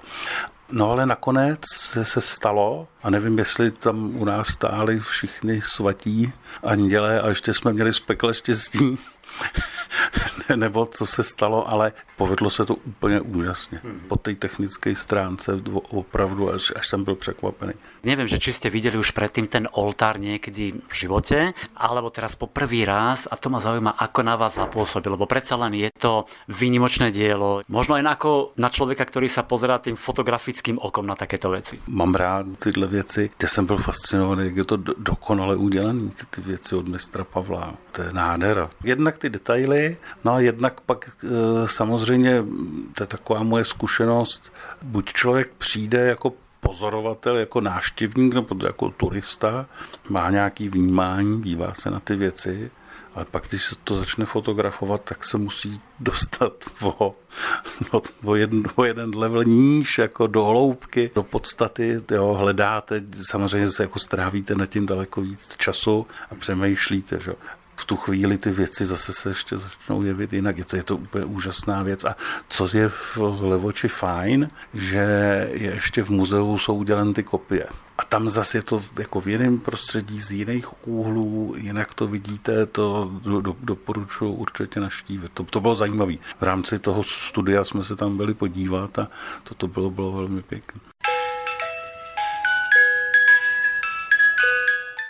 No 0.73 0.91
ale 0.91 1.07
nakonec 1.07 1.61
se, 2.03 2.21
stalo, 2.21 2.89
a 3.03 3.11
nevím, 3.11 3.39
jestli 3.39 3.71
tam 3.71 4.17
u 4.17 4.25
nás 4.25 4.49
stáli 4.49 5.01
všichni 5.01 5.61
svatí 5.63 6.33
anděle 6.63 7.21
a 7.21 7.29
ještě 7.29 7.55
jsme 7.55 7.73
měli 7.73 7.93
spekle 7.93 8.35
štěstí, 8.35 8.99
nebo 10.57 10.87
co 10.87 11.07
se 11.07 11.23
stalo, 11.23 11.69
ale 11.69 11.93
povedlo 12.17 12.51
se 12.51 12.65
to 12.65 12.75
úplně 12.75 13.21
úžasně. 13.21 13.81
Po 14.09 14.17
té 14.17 14.35
technické 14.35 14.97
stránce 14.97 15.57
opravdu, 15.91 16.53
až, 16.53 16.73
až 16.77 16.89
jsem 16.89 17.05
byl 17.05 17.15
překvapený. 17.15 17.73
Neviem, 18.03 18.27
že 18.27 18.43
či 18.43 18.51
ste 18.51 18.67
videli 18.67 18.99
už 18.99 19.15
predtým 19.15 19.47
ten 19.47 19.71
oltár 19.71 20.19
niekedy 20.19 20.75
v 20.75 20.95
živote, 20.95 21.55
alebo 21.79 22.11
teraz 22.11 22.35
po 22.35 22.51
prvý 22.51 22.83
raz 22.83 23.31
a 23.31 23.39
to 23.39 23.47
ma 23.47 23.63
zaujíma, 23.63 23.95
ako 23.95 24.21
na 24.27 24.35
vás 24.35 24.59
zapôsobil, 24.59 25.15
lebo 25.15 25.31
predsa 25.31 25.55
len 25.55 25.79
je 25.79 25.89
to 25.95 26.27
výnimočné 26.51 27.15
dielo. 27.15 27.63
Možno 27.71 27.95
aj 27.95 28.03
ako 28.03 28.31
na 28.59 28.69
človeka, 28.75 29.07
ktorý 29.07 29.31
sa 29.31 29.47
pozerá 29.47 29.79
tým 29.79 29.95
fotografickým 29.95 30.83
okom 30.83 31.07
na 31.07 31.15
takéto 31.15 31.55
veci. 31.55 31.79
Mám 31.87 32.15
rád 32.15 32.47
tyhle 32.59 32.87
věci. 32.87 33.31
Já 33.43 33.49
jsem 33.49 33.67
byl 33.67 33.77
fascinovaný, 33.77 34.45
jak 34.45 34.57
je 34.57 34.65
to 34.65 34.77
dokonale 34.77 35.57
udělané, 35.57 36.11
ty, 36.11 36.27
ty 36.31 36.41
věci 36.41 36.75
od 36.75 36.89
mistra 36.89 37.25
Pavla. 37.25 37.75
To 37.93 38.03
je 38.03 38.13
nádhera. 38.13 38.71
Jednak 38.85 39.19
ty 39.19 39.31
detaily, 39.31 39.97
no 40.25 40.32
a 40.33 40.41
jednak 40.41 40.81
pak 40.81 41.11
e, 41.25 41.29
samozřejmě, 41.69 42.45
to 42.95 43.03
je 43.03 43.07
taková 43.07 43.43
moje 43.43 43.65
zkušenost, 43.65 44.53
buď 44.83 45.13
člověk 45.13 45.53
přijde 45.59 45.99
jako 45.99 46.33
pozorovatel, 46.61 47.37
jako 47.37 47.61
náštěvník 47.61 48.35
nebo 48.35 48.67
jako 48.67 48.91
turista, 48.91 49.67
má 50.09 50.31
nějaký 50.31 50.69
vnímání, 50.69 51.43
dívá 51.43 51.75
se 51.75 51.91
na 51.91 52.01
ty 52.01 52.17
věci, 52.17 52.71
ale 53.15 53.25
pak, 53.31 53.49
když 53.49 53.65
se 53.65 53.75
to 53.85 53.97
začne 53.97 54.25
fotografovat, 54.25 55.03
tak 55.05 55.25
se 55.25 55.39
musí 55.39 55.81
dostat 56.01 56.53
o, 56.83 57.15
o, 57.93 58.03
o, 58.25 58.35
jeden, 58.35 58.63
o 58.75 58.85
jeden 58.85 59.15
level 59.15 59.45
níž, 59.45 59.99
jako 59.99 60.27
do 60.27 60.45
hloubky, 60.45 61.11
do 61.15 61.23
podstaty, 61.23 62.01
jo, 62.11 62.35
hledáte, 62.35 63.03
samozřejmě 63.23 63.71
se 63.71 63.83
jako 63.83 63.99
strávíte 63.99 64.55
na 64.55 64.67
tím 64.67 64.87
daleko 64.87 65.21
víc 65.21 65.55
času 65.57 66.07
a 66.31 66.35
přemýšlíte, 66.35 67.21
že? 67.21 67.33
V 67.83 67.85
tu 67.85 67.97
chvíli 67.97 68.39
ty 68.39 68.51
věci 68.51 68.85
zase 68.85 69.13
se 69.13 69.31
ještě 69.31 69.57
začnou 69.57 70.03
jevit 70.03 70.33
jinak. 70.33 70.59
Je 70.59 70.65
to, 70.65 70.77
je 70.77 70.83
to 70.83 70.97
úplně 70.97 71.25
úžasná 71.25 71.83
věc. 71.83 72.05
A 72.05 72.17
co 72.49 72.69
je 72.77 72.89
v 72.89 73.19
Levoči 73.41 73.89
fajn, 73.89 74.51
že 74.75 74.99
je 75.53 75.71
ještě 75.71 76.03
v 76.03 76.11
muzeu 76.11 76.59
jsou 76.59 76.75
uděleny 76.75 77.15
ty 77.15 77.23
kopie. 77.23 77.67
A 77.99 78.05
tam 78.05 78.29
zase 78.29 78.59
je 78.59 78.63
to 78.63 78.83
jako 78.99 79.21
v 79.21 79.27
jiném 79.27 79.59
prostředí, 79.59 80.21
z 80.21 80.31
jiných 80.31 80.87
úhlů, 80.87 81.55
jinak 81.57 81.95
to 81.95 82.07
vidíte, 82.07 82.67
to 82.67 83.11
do, 83.23 83.41
do, 83.41 83.57
doporučuji 83.61 84.33
určitě 84.33 84.81
naštívit. 84.81 85.33
To, 85.35 85.43
to 85.45 85.61
bylo 85.61 85.75
zajímavé. 85.75 86.15
V 86.41 86.43
rámci 86.43 86.79
toho 86.79 87.03
studia 87.03 87.65
jsme 87.65 87.85
se 87.85 87.97
tam 87.97 88.17
byli 88.17 88.35
podívat 88.35 88.99
a 88.99 89.09
toto 89.43 89.69
bylo, 89.69 89.91
bylo 89.91 90.13
velmi 90.13 90.43
pěkné. 90.43 90.81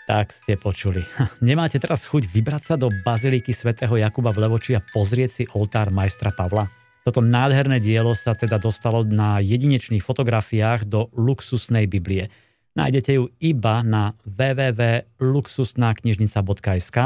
Tak 0.03 0.35
ste 0.35 0.59
počuli. 0.59 1.07
Nemáte 1.47 1.79
teraz 1.79 2.11
chuť 2.11 2.27
vybrať 2.27 2.75
sa 2.75 2.77
do 2.81 2.91
baziliky 2.91 3.55
svätého 3.55 3.95
Jakuba 3.95 4.35
v 4.35 4.43
Levoči 4.47 4.75
a 4.75 4.83
pozrieť 4.83 5.31
si 5.31 5.47
oltár 5.55 5.95
majstra 5.95 6.35
Pavla? 6.35 6.67
Toto 7.03 7.19
nádherné 7.23 7.81
dielo 7.83 8.15
sa 8.15 8.35
teda 8.35 8.59
dostalo 8.63 9.05
na 9.07 9.41
jedinečných 9.43 10.05
fotografiách 10.07 10.85
do 10.87 11.11
luxusnej 11.15 11.87
Biblie. 11.91 12.31
Nájdete 12.79 13.13
ju 13.19 13.27
iba 13.43 13.83
na 13.83 14.15
www.luxusnaknižnica.sk 14.27 16.99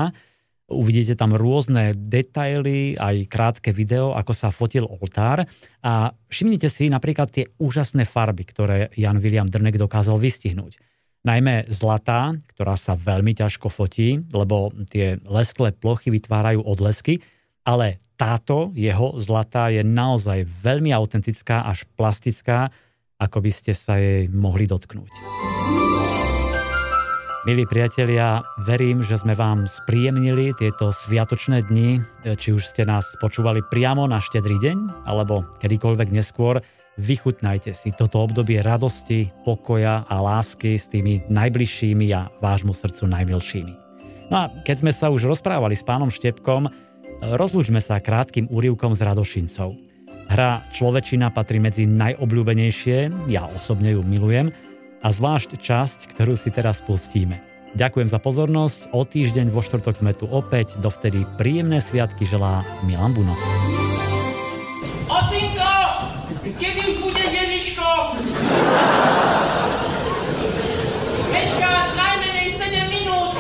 Uvidíte 0.67 1.15
tam 1.15 1.31
rôzne 1.31 1.95
detaily, 1.95 2.99
aj 2.99 3.31
krátke 3.31 3.71
video, 3.71 4.19
ako 4.19 4.35
sa 4.35 4.51
fotil 4.51 4.83
oltár 4.83 5.47
a 5.79 6.11
všimnite 6.27 6.67
si 6.67 6.91
napríklad 6.91 7.31
tie 7.31 7.47
úžasné 7.63 8.03
farby, 8.03 8.43
ktoré 8.43 8.91
Jan 8.99 9.23
William 9.23 9.47
Drnek 9.47 9.79
dokázal 9.79 10.19
vystihnúť 10.19 10.96
najmä 11.27 11.67
zlatá, 11.67 12.39
ktorá 12.55 12.79
sa 12.79 12.95
veľmi 12.95 13.35
ťažko 13.35 13.67
fotí, 13.67 14.23
lebo 14.31 14.71
tie 14.87 15.19
lesklé 15.27 15.75
plochy 15.75 16.15
vytvárajú 16.15 16.63
odlesky, 16.63 17.19
ale 17.67 17.99
táto 18.15 18.71
jeho 18.79 19.19
zlatá 19.19 19.69
je 19.75 19.83
naozaj 19.83 20.47
veľmi 20.63 20.95
autentická 20.95 21.67
až 21.67 21.85
plastická, 21.99 22.71
ako 23.19 23.43
by 23.43 23.51
ste 23.51 23.75
sa 23.75 23.99
jej 23.99 24.31
mohli 24.31 24.71
dotknúť. 24.71 25.11
Milí 27.47 27.63
priatelia, 27.63 28.43
verím, 28.67 29.07
že 29.07 29.23
sme 29.23 29.39
vám 29.39 29.71
spríjemnili 29.71 30.51
tieto 30.59 30.91
sviatočné 30.91 31.63
dni, 31.71 32.03
či 32.35 32.51
už 32.51 32.67
ste 32.67 32.83
nás 32.83 33.15
počúvali 33.23 33.63
priamo 33.63 34.03
na 34.11 34.19
štedrý 34.19 34.59
deň, 34.59 35.07
alebo 35.07 35.47
kedykoľvek 35.63 36.11
neskôr, 36.11 36.59
Vychutnajte 36.97 37.77
si 37.77 37.93
toto 37.93 38.25
obdobie 38.25 38.65
radosti, 38.65 39.29
pokoja 39.45 40.09
a 40.09 40.17
lásky 40.17 40.81
s 40.81 40.89
tými 40.89 41.21
najbližšími 41.29 42.09
a 42.17 42.33
vášmu 42.41 42.73
srdcu 42.73 43.05
najmilšími. 43.05 43.75
No 44.33 44.35
a 44.41 44.45
keď 44.65 44.77
sme 44.81 44.93
sa 44.97 45.13
už 45.13 45.29
rozprávali 45.29 45.77
s 45.77 45.85
pánom 45.85 46.09
Štepkom, 46.09 46.73
rozlúčme 47.21 47.85
sa 47.85 48.01
krátkým 48.01 48.49
úrivkom 48.49 48.97
s 48.97 49.05
Radošincov. 49.05 49.77
Hra 50.27 50.65
Človečina 50.73 51.29
patrí 51.31 51.61
medzi 51.61 51.85
najobľúbenejšie, 51.85 53.29
ja 53.29 53.45
osobne 53.45 53.93
ju 53.95 54.01
milujem, 54.01 54.51
a 55.05 55.09
zvlášť 55.13 55.61
časť, 55.61 55.99
ktorú 56.17 56.35
si 56.35 56.49
teraz 56.49 56.81
pustíme. 56.81 57.39
Ďakujem 57.77 58.09
za 58.09 58.17
pozornosť, 58.17 58.97
o 58.97 59.05
týždeň 59.05 59.53
vo 59.53 59.61
štvrtok 59.61 60.01
sme 60.01 60.17
tu 60.17 60.25
opäť, 60.33 60.81
dovtedy 60.81 61.29
príjemné 61.37 61.85
sviatky 61.85 62.25
želá 62.25 62.65
Milan 62.89 63.13
Buno. 63.13 63.37
Kedy 66.57 66.89
už 66.89 66.97
budeš, 67.05 67.37
Ježiško? 67.37 67.85
Meškáš 71.29 71.87
najmenej 71.93 72.49
7 72.49 72.97
minút. 72.97 73.37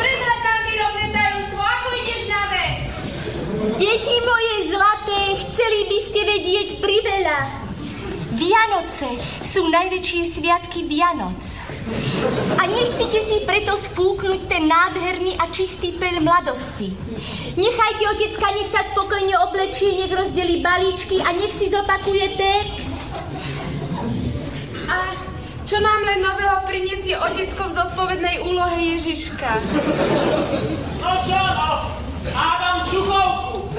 Prezrad 0.00 0.40
nám 0.40 0.60
výrobné 0.64 1.06
tajomstvo, 1.12 1.60
ako 1.60 1.88
ideš 2.00 2.22
na 2.32 2.42
vec? 2.48 2.80
Deti 3.76 4.16
moje 4.24 4.54
zlaté, 4.72 5.20
chceli 5.44 5.80
by 5.92 5.98
ste 6.00 6.20
vedieť 6.24 6.68
priveľa. 6.80 7.38
Vianoce 8.32 9.20
sú 9.44 9.68
najväčšie 9.68 10.40
sviatky 10.40 10.88
Vianoc. 10.88 11.59
A 12.60 12.62
nechcete 12.68 13.20
si 13.24 13.36
preto 13.48 13.72
spúknuť 13.72 14.40
ten 14.46 14.68
nádherný 14.68 15.40
a 15.40 15.48
čistý 15.48 15.96
peľ 15.96 16.20
mladosti. 16.20 16.92
Nechajte 17.56 18.04
otecka, 18.14 18.46
nech 18.52 18.70
sa 18.70 18.84
spokojne 18.92 19.34
oblečie, 19.48 19.96
nech 19.96 20.12
rozdelí 20.12 20.60
balíčky 20.60 21.24
a 21.24 21.32
nech 21.32 21.50
si 21.50 21.72
zopakuje 21.72 22.26
text. 22.36 23.08
A 24.90 24.96
čo 25.64 25.78
nám 25.78 26.02
len 26.02 26.18
nového 26.20 26.66
prinesie 26.66 27.14
otecko 27.14 27.70
v 27.70 27.76
zodpovednej 27.78 28.36
úlohe 28.44 28.98
Ježiška? 28.98 29.50
No 31.00 31.10
čo, 31.22 31.38
no? 31.38 31.70
Hádam 32.34 32.78
suchovku. 32.90 33.70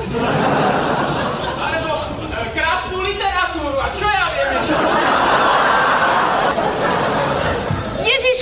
Alebo 1.59 1.93
e, 2.31 2.41
krásnu 2.57 2.97
literatúru. 3.05 3.77
A 3.77 3.87
čo 3.93 4.07
ja 4.07 4.25
viem? 4.33 5.10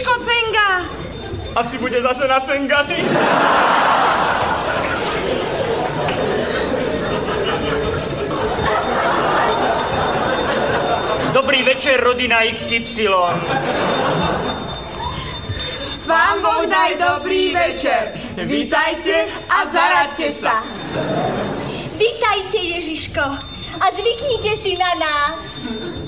Ježiško 0.09 0.23
Cenga! 0.23 0.69
Asi 1.55 1.77
bude 1.77 2.01
zase 2.01 2.27
na 2.27 2.39
Cengany. 2.39 3.05
Dobrý 11.33 11.63
večer, 11.63 12.01
rodina 12.01 12.41
XY. 12.43 13.07
Vám 16.05 16.41
Boh 16.41 16.65
daj 16.65 16.97
dobrý 16.97 17.53
večer. 17.53 18.11
Vítajte 18.37 19.29
a 19.49 19.65
zaraďte 19.65 20.31
sa. 20.31 20.63
Vítajte, 21.99 22.57
Ježiško, 22.57 23.21
a 23.79 23.85
zvyknite 23.93 24.51
si 24.57 24.73
na 24.73 24.91
nás. 24.97 25.39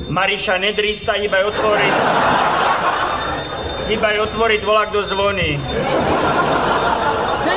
Mariša, 0.10 0.58
nedrýsta, 0.58 1.22
iba 1.22 1.46
otvoriť. 1.46 1.94
Iba 3.92 4.08
otvoriť 4.24 4.62
volá, 4.64 4.88
kto 4.88 5.04
zvoní. 5.04 5.60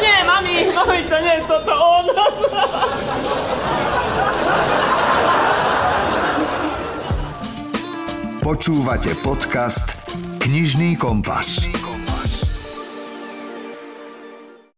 Nie, 0.03 0.18
mami, 0.26 0.66
mami, 0.74 0.99
to 1.07 1.16
nie 1.22 1.35
je 1.39 1.43
toto 1.47 1.70
on. 1.78 2.07
Počúvate 8.43 9.14
podcast 9.22 10.03
Knižný 10.43 10.99
kompas. 10.99 11.62
Knižný 11.62 11.78
kompas. 11.78 11.93